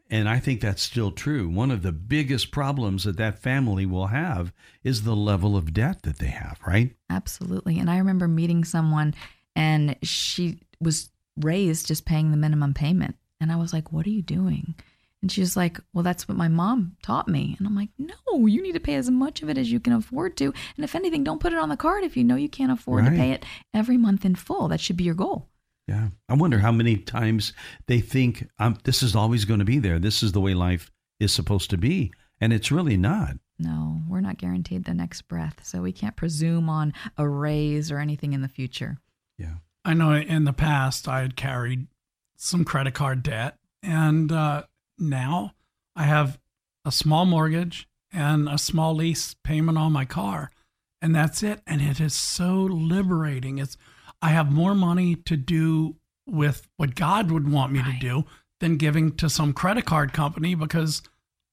and 0.10 0.28
I 0.28 0.40
think 0.40 0.62
that's 0.62 0.82
still 0.82 1.12
true. 1.12 1.48
One 1.50 1.72
of 1.72 1.82
the 1.84 1.92
biggest 1.92 2.52
problems 2.52 3.04
that 3.04 3.18
that 3.18 3.40
family 3.40 3.86
will 3.86 4.08
have 4.08 4.52
is 4.84 5.04
the 5.04 5.16
level 5.16 5.56
of 5.56 5.74
debt 5.74 6.02
that 6.04 6.18
they 6.20 6.28
have, 6.28 6.60
right? 6.66 6.96
Absolutely. 7.10 7.78
And 7.80 7.90
I 7.90 7.98
remember 7.98 8.28
meeting 8.28 8.64
someone 8.64 9.14
and 9.56 9.96
she 10.04 10.60
was 10.80 11.10
raised 11.38 11.88
just 11.88 12.06
paying 12.06 12.32
the 12.32 12.38
minimum 12.38 12.74
payment. 12.74 13.16
And 13.42 13.52
I 13.52 13.56
was 13.56 13.72
like, 13.74 13.92
What 13.92 14.06
are 14.06 14.10
you 14.12 14.22
doing? 14.22 14.76
And 15.22 15.32
she 15.32 15.42
was 15.42 15.56
like, 15.58 15.80
Well, 15.94 16.04
that's 16.04 16.28
what 16.28 16.38
my 16.38 16.48
mom 16.48 16.96
taught 17.04 17.28
me. 17.28 17.56
And 17.58 17.68
I'm 17.68 17.76
like, 17.76 17.90
No, 17.98 18.46
you 18.46 18.62
need 18.62 18.74
to 18.74 18.80
pay 18.80 18.96
as 18.96 19.10
much 19.10 19.42
of 19.42 19.50
it 19.50 19.58
as 19.58 19.72
you 19.72 19.80
can 19.80 19.94
afford 19.94 20.38
to. 20.38 20.54
And 20.76 20.84
if 20.84 20.96
anything, 20.96 21.24
don't 21.24 21.40
put 21.42 21.54
it 21.54 21.60
on 21.60 21.70
the 21.70 21.78
card 21.78 22.04
if 22.04 22.18
you 22.18 22.24
know 22.24 22.36
you 22.36 22.50
can't 22.50 22.72
afford 22.72 23.04
Right. 23.04 23.12
to 23.12 23.16
pay 23.16 23.32
it 23.32 23.46
every 23.74 23.98
month 23.98 24.26
in 24.26 24.36
full. 24.36 24.68
That 24.70 24.80
should 24.80 24.98
be 24.98 25.04
your 25.04 25.16
goal. 25.16 25.48
Yeah. 25.90 26.10
I 26.30 26.36
wonder 26.36 26.60
how 26.60 26.72
many 26.72 26.98
times 26.98 27.52
they 27.88 28.00
think 28.00 28.48
um, 28.60 28.78
this 28.84 29.02
is 29.02 29.16
always 29.16 29.44
going 29.44 29.58
to 29.58 29.66
be 29.66 29.80
there. 29.80 29.98
This 29.98 30.22
is 30.22 30.34
the 30.34 30.40
way 30.40 30.54
life 30.54 30.92
is 31.20 31.34
supposed 31.34 31.72
to 31.72 31.78
be. 31.78 32.14
And 32.40 32.54
it's 32.54 32.72
really 32.72 32.96
not. 32.96 33.38
No, 33.58 34.00
we're 34.08 34.22
not 34.22 34.38
guaranteed 34.38 34.86
the 34.86 34.94
next 34.94 35.24
breath. 35.24 35.66
So 35.66 35.82
we 35.82 35.92
can't 35.92 36.16
presume 36.16 36.70
on 36.70 36.94
a 37.18 37.28
raise 37.28 37.92
or 37.92 37.98
anything 37.98 38.34
in 38.34 38.44
the 38.44 38.48
future. 38.48 39.00
Yeah. 39.40 39.56
I 39.84 39.96
know 39.96 40.14
in 40.14 40.44
the 40.44 40.54
past 40.54 41.08
I 41.08 41.22
had 41.22 41.36
carried 41.36 41.88
some 42.38 42.64
credit 42.64 42.94
card 42.94 43.24
debt, 43.24 43.58
and 43.82 44.32
uh, 44.32 44.64
now 45.00 45.54
I 45.96 46.04
have 46.04 46.40
a 46.86 46.92
small 46.92 47.26
mortgage 47.26 47.88
and 48.14 48.48
a 48.48 48.60
small 48.60 48.94
lease 48.94 49.36
payment 49.44 49.78
on 49.78 49.92
my 49.92 50.06
car, 50.06 50.52
and 51.02 51.16
that's 51.16 51.42
it. 51.42 51.62
And 51.66 51.82
it 51.82 52.00
is 52.00 52.14
so 52.14 52.54
liberating. 52.62 53.58
It's 53.58 53.76
I 54.22 54.30
have 54.30 54.52
more 54.52 54.76
money 54.76 55.16
to 55.16 55.38
do 55.38 55.96
with 56.28 56.68
what 56.78 56.96
God 56.96 57.32
would 57.32 57.50
want 57.52 57.72
me 57.74 57.80
Right. 57.80 58.00
to 58.00 58.08
do 58.08 58.26
than 58.60 58.78
giving 58.78 59.16
to 59.18 59.30
some 59.30 59.54
credit 59.54 59.86
card 59.86 60.14
company 60.14 60.54
because 60.56 61.02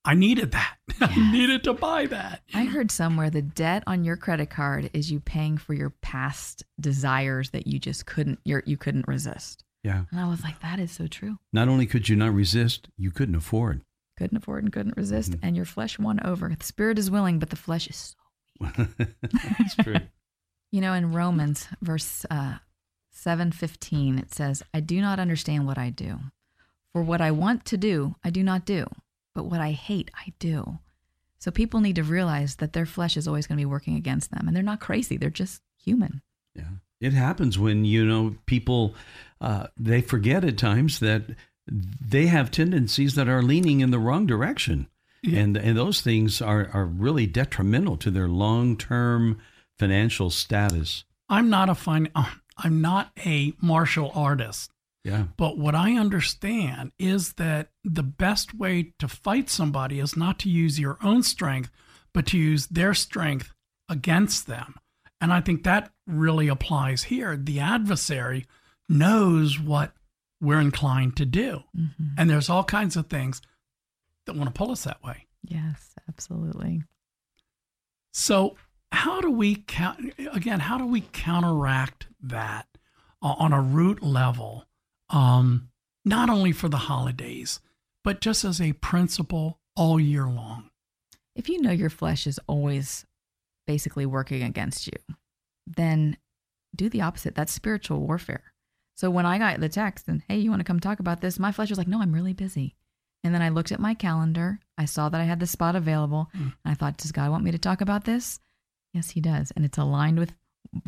I 0.05 0.15
needed 0.15 0.53
that. 0.53 0.77
I 1.01 1.33
needed 1.33 1.65
to 1.65 1.73
buy 1.75 2.07
that. 2.07 2.43
I 2.55 2.65
heard 2.65 2.91
somewhere 2.91 3.31
the 3.31 3.43
debt 3.43 3.83
on 3.87 4.05
your 4.05 4.17
credit 4.17 4.51
card 4.51 4.91
is 4.93 5.11
you 5.11 5.19
paying 5.21 5.57
for 5.59 5.75
your 5.75 5.91
past 6.03 6.63
desires 6.81 7.51
that 7.51 7.67
you 7.67 7.79
just 7.79 8.07
couldn't 8.07 8.39
you're, 8.45 8.63
you 8.67 8.77
couldn't 8.77 9.09
resist. 9.09 9.65
Yeah. 9.83 10.05
And 10.11 10.21
I 10.21 10.29
was 10.29 10.43
like, 10.43 10.61
that 10.61 10.79
is 10.81 10.91
so 10.93 11.07
true. 11.07 11.39
Not 11.53 11.69
only 11.69 11.87
could 11.87 12.09
you 12.09 12.17
not 12.17 12.35
resist, 12.35 12.89
you 12.97 13.11
couldn't 13.11 13.35
afford. 13.37 13.83
Couldn't 14.19 14.37
afford 14.39 14.65
and 14.65 14.73
couldn't 14.73 14.97
resist, 14.97 15.33
Mm-hmm. 15.33 15.47
and 15.47 15.57
your 15.57 15.65
flesh 15.65 15.99
won 15.99 16.19
over. 16.25 16.55
The 16.59 16.65
spirit 16.65 16.99
is 16.99 17.11
willing, 17.11 17.39
but 17.39 17.51
the 17.51 17.57
flesh 17.57 17.87
is 17.89 17.97
so. 17.97 18.67
That's 19.59 19.75
true. 19.77 19.97
You 20.77 20.83
know, 20.83 20.93
in 20.93 21.15
Romans 21.15 21.69
verse 21.81 22.27
uh, 22.31 22.57
seven 23.11 23.51
fifteen, 23.51 24.19
it 24.19 24.35
says, 24.35 24.63
"I 24.75 24.81
do 24.81 25.01
not 25.01 25.19
understand 25.19 25.67
what 25.67 25.79
I 25.79 25.89
do, 25.89 26.19
for 26.93 27.03
what 27.03 27.23
I 27.23 27.31
want 27.31 27.65
to 27.65 27.79
do, 27.79 28.15
I 28.23 28.29
do 28.29 28.43
not 28.43 28.67
do, 28.67 28.85
but 29.35 29.47
what 29.47 29.59
I 29.59 29.71
hate, 29.71 30.11
I 30.15 30.35
do." 30.39 30.81
So 31.39 31.51
people 31.51 31.81
need 31.81 31.97
to 31.97 32.03
realize 32.03 32.57
that 32.57 32.75
their 32.75 32.85
flesh 32.85 33.17
is 33.17 33.27
always 33.27 33.47
going 33.47 33.57
to 33.57 33.63
be 33.63 33.65
working 33.65 33.97
against 33.97 34.33
them, 34.33 34.47
and 34.47 34.55
they're 34.55 34.63
not 34.63 34.81
crazy; 34.81 35.17
they're 35.17 35.31
just 35.31 35.63
human. 35.83 36.21
Yeah. 36.55 36.69
It 37.01 37.15
happens 37.15 37.59
when, 37.59 37.87
you 37.87 38.05
know, 38.05 38.37
people, 38.45 38.95
uh, 39.41 39.69
they 39.79 40.03
forget 40.03 40.45
at 40.45 40.59
times 40.59 41.01
that 41.01 41.23
they 41.67 42.27
have 42.27 42.51
tendencies 42.51 43.15
that 43.15 43.31
are 43.31 43.43
leaning 43.43 43.81
in 43.81 43.93
the 43.93 43.99
wrong 43.99 44.27
direction. 44.27 44.89
Yeah. 45.23 45.39
And, 45.39 45.57
and 45.57 45.75
those 45.75 46.03
things 46.03 46.43
are, 46.43 46.69
are 46.75 46.85
really 46.85 47.27
detrimental 47.27 47.97
to 47.97 48.11
their 48.11 48.29
long 48.29 48.77
term 48.77 49.39
financial 49.79 50.31
status. 50.31 51.05
I'm 51.29 51.51
not 51.51 51.69
a 51.69 51.75
fine. 51.75 52.11
uh, 52.15 52.31
I'm 52.59 52.81
not 52.81 53.11
a 53.25 53.53
martial 53.61 54.11
artist. 54.15 54.71
Yeah. 55.05 55.25
But 55.37 55.57
what 55.57 55.75
I 55.75 55.95
understand 55.95 56.93
is 56.99 57.35
that 57.35 57.69
the 57.85 58.03
best 58.03 58.55
way 58.55 58.93
to 58.99 59.07
fight 59.07 59.49
somebody 59.49 60.01
is 60.01 60.17
not 60.17 60.39
to 60.41 60.49
use 60.51 60.81
your 60.81 60.99
own 61.03 61.23
strength, 61.23 61.71
but 62.13 62.27
to 62.29 62.39
use 62.39 62.67
their 62.67 62.93
strength 62.93 63.53
against 63.89 64.47
them. 64.47 64.75
And 65.21 65.33
I 65.33 65.41
think 65.41 65.63
that 65.63 65.93
really 66.07 66.49
applies 66.49 67.05
here. 67.05 67.37
The 67.37 67.61
adversary 67.61 68.47
knows 68.89 69.61
what 69.61 69.93
we're 70.41 70.61
inclined 70.61 71.17
to 71.17 71.25
do. 71.25 71.63
And 72.19 72.29
there's 72.29 72.51
all 72.51 72.65
kinds 72.65 72.97
of 72.97 73.07
things 73.07 73.41
that 74.27 74.35
want 74.35 74.53
to 74.53 74.59
pull 74.59 74.73
us 74.73 74.85
that 74.85 75.03
way. 75.05 75.27
Yes, 75.45 75.93
absolutely. 76.09 76.83
So, 78.13 78.57
how 78.93 79.21
do 79.21 79.31
we 79.31 79.57
count 79.67 80.15
again? 80.33 80.61
How 80.61 80.79
do 80.79 80.87
we 80.87 81.01
counteract 81.01 82.07
that 82.23 82.67
uh, 83.23 83.35
on 83.39 83.53
a 83.53 83.61
root 83.61 84.03
level? 84.03 84.65
Um, 85.11 85.69
not 86.05 86.31
only 86.31 86.53
for 86.53 86.69
the 86.69 86.77
holidays, 86.77 87.61
but 88.05 88.21
just 88.21 88.45
as 88.45 88.61
a 88.61 88.73
principle 88.75 89.59
all 89.75 89.99
year 90.01 90.27
long. 90.27 90.71
If 91.35 91.49
you 91.49 91.61
know 91.61 91.73
your 91.73 91.91
flesh 91.91 92.27
is 92.27 92.41
always 92.47 93.05
basically 93.67 94.07
working 94.07 94.43
against 94.43 94.87
you, 94.87 95.17
then 95.67 96.17
do 96.75 96.89
the 96.89 97.03
opposite. 97.03 97.35
That's 97.35 97.53
spiritual 97.53 98.01
warfare. 98.01 98.53
So 98.97 99.11
when 99.11 99.27
I 99.27 99.39
got 99.39 99.61
the 99.61 99.69
text 99.69 100.09
and, 100.09 100.23
hey, 100.29 100.39
you 100.39 100.49
want 100.51 100.61
to 100.61 100.65
come 100.65 100.81
talk 100.81 101.01
about 101.01 101.21
this? 101.21 101.39
My 101.39 101.53
flesh 101.53 101.69
was 101.69 101.79
like, 101.79 101.89
no, 101.89 102.01
I'm 102.01 102.15
really 102.15 102.33
busy. 102.33 102.77
And 103.25 103.35
then 103.35 103.43
I 103.43 103.51
looked 103.51 103.73
at 103.73 103.81
my 103.81 103.93
calendar. 103.93 104.61
I 104.79 104.85
saw 104.85 105.09
that 105.09 105.21
I 105.21 105.25
had 105.25 105.41
the 105.41 105.47
spot 105.47 105.77
available. 105.77 106.31
And 106.43 106.53
I 106.65 106.75
thought, 106.75 106.97
does 106.97 107.13
God 107.13 107.31
want 107.31 107.45
me 107.45 107.51
to 107.51 107.59
talk 107.59 107.81
about 107.81 108.05
this? 108.05 108.39
Yes, 108.93 109.11
He 109.11 109.21
does. 109.21 109.53
And 109.57 109.65
it's 109.65 109.79
aligned 109.79 110.19
with 110.19 110.33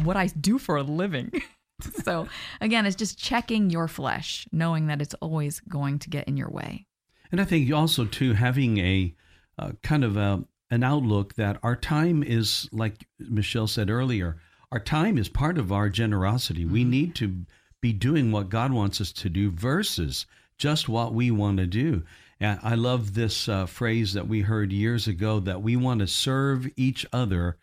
what 0.02 0.16
I 0.16 0.26
do 0.26 0.58
for 0.58 0.76
a 0.76 0.82
living. 0.82 1.32
so 2.04 2.28
again, 2.60 2.86
it's 2.86 2.96
just 2.96 3.18
checking 3.18 3.70
your 3.70 3.88
flesh, 3.88 4.46
knowing 4.52 4.86
that 4.86 5.02
it's 5.02 5.14
always 5.14 5.60
going 5.60 5.98
to 6.00 6.10
get 6.10 6.26
in 6.28 6.36
your 6.36 6.50
way. 6.50 6.86
And 7.30 7.40
I 7.40 7.44
think 7.44 7.70
also 7.72 8.04
too 8.06 8.32
having 8.32 8.78
a 8.78 9.14
uh, 9.58 9.72
kind 9.82 10.04
of 10.04 10.16
a, 10.16 10.44
an 10.70 10.82
outlook 10.82 11.34
that 11.34 11.58
our 11.62 11.76
time 11.76 12.22
is 12.22 12.68
like 12.72 13.06
Michelle 13.18 13.66
said 13.66 13.90
earlier, 13.90 14.38
our 14.70 14.80
time 14.80 15.18
is 15.18 15.28
part 15.28 15.58
of 15.58 15.72
our 15.72 15.88
generosity. 15.88 16.64
We 16.64 16.84
need 16.84 17.14
to 17.16 17.44
be 17.80 17.92
doing 17.92 18.32
what 18.32 18.48
God 18.48 18.72
wants 18.72 19.00
us 19.00 19.12
to 19.12 19.28
do 19.28 19.50
versus 19.50 20.26
just 20.58 20.88
what 20.88 21.14
we 21.14 21.30
want 21.30 21.58
to 21.58 21.66
do. 21.66 22.02
And 22.40 22.60
I 22.62 22.74
love 22.74 23.14
this 23.14 23.48
uh, 23.48 23.66
phrase 23.66 24.12
that 24.12 24.28
we 24.28 24.42
heard 24.42 24.72
years 24.72 25.06
ago 25.08 25.40
that 25.40 25.62
we 25.62 25.76
want 25.76 26.00
to 26.00 26.06
serve 26.06 26.68
each 26.76 27.04
other 27.12 27.56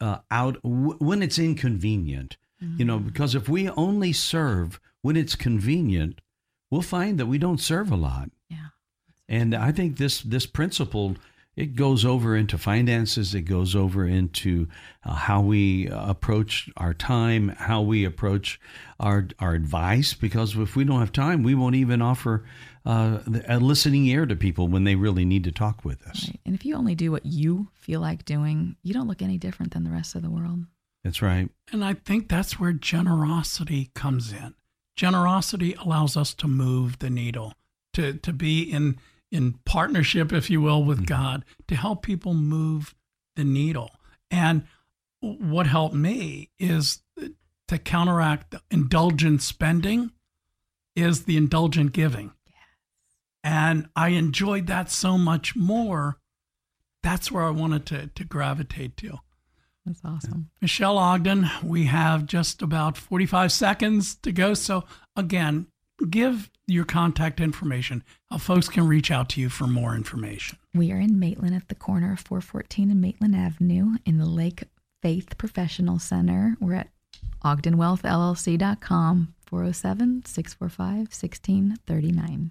uh, 0.00 0.18
out 0.30 0.62
w- 0.62 0.96
when 0.98 1.22
it's 1.22 1.38
inconvenient. 1.38 2.36
You 2.78 2.84
know, 2.84 2.98
because 2.98 3.34
if 3.34 3.46
we 3.46 3.68
only 3.70 4.12
serve 4.12 4.80
when 5.02 5.16
it's 5.16 5.34
convenient, 5.34 6.20
we'll 6.70 6.80
find 6.80 7.18
that 7.18 7.26
we 7.26 7.36
don't 7.36 7.60
serve 7.60 7.90
a 7.90 7.96
lot. 7.96 8.30
Yeah. 8.48 8.68
And 9.28 9.54
I 9.54 9.70
think 9.70 9.98
this 9.98 10.22
this 10.22 10.46
principle 10.46 11.16
it 11.56 11.76
goes 11.76 12.04
over 12.04 12.36
into 12.36 12.58
finances. 12.58 13.34
It 13.34 13.42
goes 13.42 13.76
over 13.76 14.06
into 14.06 14.66
uh, 15.04 15.14
how 15.14 15.40
we 15.40 15.88
uh, 15.88 16.10
approach 16.10 16.68
our 16.76 16.94
time, 16.94 17.50
how 17.50 17.82
we 17.82 18.04
approach 18.04 18.60
our 18.98 19.28
our 19.38 19.54
advice. 19.54 20.14
Because 20.14 20.56
if 20.56 20.74
we 20.74 20.84
don't 20.84 21.00
have 21.00 21.12
time, 21.12 21.42
we 21.42 21.54
won't 21.54 21.76
even 21.76 22.02
offer 22.02 22.44
uh, 22.84 23.18
a 23.48 23.58
listening 23.58 24.04
ear 24.06 24.26
to 24.26 24.36
people 24.36 24.68
when 24.68 24.84
they 24.84 24.94
really 24.94 25.24
need 25.24 25.44
to 25.44 25.52
talk 25.52 25.84
with 25.84 26.06
us. 26.06 26.28
Right. 26.28 26.40
And 26.44 26.54
if 26.54 26.64
you 26.64 26.74
only 26.76 26.94
do 26.94 27.10
what 27.10 27.24
you 27.24 27.68
feel 27.74 28.00
like 28.00 28.24
doing, 28.24 28.76
you 28.82 28.92
don't 28.92 29.08
look 29.08 29.22
any 29.22 29.38
different 29.38 29.72
than 29.72 29.84
the 29.84 29.90
rest 29.90 30.14
of 30.14 30.22
the 30.22 30.30
world. 30.30 30.64
That's 31.02 31.22
right. 31.22 31.48
And 31.72 31.84
I 31.84 31.94
think 31.94 32.28
that's 32.28 32.58
where 32.58 32.72
generosity 32.72 33.90
comes 33.94 34.32
in. 34.32 34.54
Generosity 34.96 35.74
allows 35.74 36.16
us 36.16 36.34
to 36.34 36.46
move 36.46 36.98
the 36.98 37.10
needle, 37.10 37.54
to, 37.94 38.14
to 38.14 38.32
be 38.32 38.62
in, 38.62 38.98
in 39.30 39.54
partnership, 39.64 40.32
if 40.32 40.50
you 40.50 40.60
will, 40.60 40.84
with 40.84 41.06
God, 41.06 41.44
to 41.68 41.76
help 41.76 42.02
people 42.02 42.32
move 42.32 42.94
the 43.36 43.44
needle. 43.44 43.90
And 44.30 44.64
what 45.20 45.66
helped 45.66 45.94
me 45.94 46.50
is 46.58 47.02
to 47.68 47.78
counteract 47.78 48.50
the 48.50 48.60
indulgent 48.70 49.42
spending 49.42 50.12
is 50.94 51.24
the 51.24 51.36
indulgent 51.36 51.92
giving. 51.92 52.32
And 53.44 53.88
I 53.94 54.08
enjoyed 54.08 54.66
that 54.68 54.90
so 54.90 55.18
much 55.18 55.54
more. 55.54 56.18
That's 57.02 57.30
where 57.30 57.44
I 57.44 57.50
wanted 57.50 57.84
to, 57.86 58.06
to 58.06 58.24
gravitate 58.24 58.96
to. 58.98 59.20
That's 59.84 60.00
awesome. 60.02 60.48
Michelle 60.62 60.96
Ogden, 60.96 61.50
we 61.62 61.84
have 61.84 62.24
just 62.24 62.62
about 62.62 62.96
45 62.96 63.52
seconds 63.52 64.14
to 64.16 64.32
go. 64.32 64.54
So, 64.54 64.84
again, 65.14 65.66
give 66.08 66.50
your 66.66 66.86
contact 66.86 67.38
information. 67.38 68.02
How 68.30 68.38
folks 68.38 68.70
can 68.70 68.88
reach 68.88 69.10
out 69.10 69.28
to 69.30 69.42
you 69.42 69.50
for 69.50 69.66
more 69.66 69.94
information. 69.94 70.58
We 70.72 70.90
are 70.90 70.98
in 70.98 71.18
Maitland 71.18 71.54
at 71.54 71.68
the 71.68 71.74
corner 71.74 72.14
of 72.14 72.20
414 72.20 72.90
and 72.90 73.00
Maitland 73.00 73.36
Avenue 73.36 73.96
in 74.06 74.16
the 74.16 74.24
Lake 74.24 74.64
Faith 75.02 75.36
Professional 75.36 75.98
Center. 75.98 76.56
We're 76.60 76.76
at 76.76 76.88
ogdenwealthllc.com, 77.44 79.34
407 79.46 80.22
645 80.24 80.96
1639. 80.96 82.50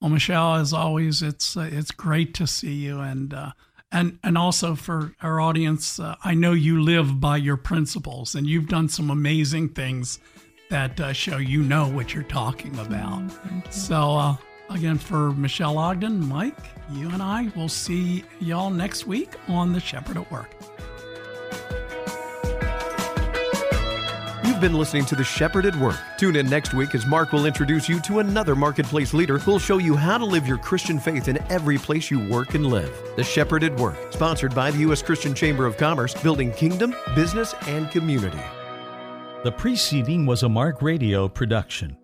Well, 0.00 0.10
Michelle, 0.10 0.56
as 0.56 0.72
always, 0.72 1.22
it's 1.22 1.56
uh, 1.56 1.68
it's 1.72 1.90
great 1.90 2.34
to 2.34 2.46
see 2.46 2.74
you, 2.74 3.00
and 3.00 3.32
uh, 3.32 3.52
and 3.90 4.18
and 4.22 4.36
also 4.36 4.74
for 4.74 5.14
our 5.22 5.40
audience, 5.40 5.98
uh, 5.98 6.16
I 6.22 6.34
know 6.34 6.52
you 6.52 6.82
live 6.82 7.18
by 7.18 7.38
your 7.38 7.56
principles, 7.56 8.34
and 8.34 8.46
you've 8.46 8.68
done 8.68 8.88
some 8.88 9.10
amazing 9.10 9.70
things 9.70 10.18
that 10.68 11.00
uh, 11.00 11.12
show 11.12 11.38
you 11.38 11.62
know 11.62 11.88
what 11.88 12.12
you're 12.12 12.24
talking 12.24 12.78
about. 12.78 13.22
So 13.70 14.16
uh, 14.16 14.36
again, 14.68 14.98
for 14.98 15.32
Michelle 15.32 15.78
Ogden, 15.78 16.28
Mike, 16.28 16.58
you 16.92 17.08
and 17.08 17.22
I 17.22 17.50
will 17.56 17.68
see 17.68 18.24
y'all 18.40 18.70
next 18.70 19.06
week 19.06 19.30
on 19.48 19.72
the 19.72 19.80
Shepherd 19.80 20.18
at 20.18 20.30
Work. 20.30 20.50
You've 24.56 24.62
been 24.62 24.72
listening 24.72 25.04
to 25.06 25.14
The 25.14 25.22
Shepherd 25.22 25.66
at 25.66 25.76
Work. 25.76 25.98
Tune 26.16 26.34
in 26.34 26.48
next 26.48 26.72
week 26.72 26.94
as 26.94 27.04
Mark 27.04 27.32
will 27.32 27.44
introduce 27.44 27.90
you 27.90 28.00
to 28.00 28.20
another 28.20 28.56
marketplace 28.56 29.12
leader 29.12 29.36
who'll 29.36 29.58
show 29.58 29.76
you 29.76 29.94
how 29.94 30.16
to 30.16 30.24
live 30.24 30.46
your 30.46 30.56
Christian 30.56 30.98
faith 30.98 31.28
in 31.28 31.36
every 31.52 31.76
place 31.76 32.10
you 32.10 32.26
work 32.26 32.54
and 32.54 32.64
live. 32.64 32.90
The 33.16 33.22
Shepherd 33.22 33.64
at 33.64 33.76
Work, 33.76 34.14
sponsored 34.14 34.54
by 34.54 34.70
the 34.70 34.78
U.S. 34.78 35.02
Christian 35.02 35.34
Chamber 35.34 35.66
of 35.66 35.76
Commerce, 35.76 36.14
building 36.22 36.52
kingdom, 36.52 36.96
business, 37.14 37.54
and 37.66 37.90
community. 37.90 38.40
The 39.44 39.52
preceding 39.52 40.24
was 40.24 40.42
a 40.42 40.48
Mark 40.48 40.80
Radio 40.80 41.28
production. 41.28 41.98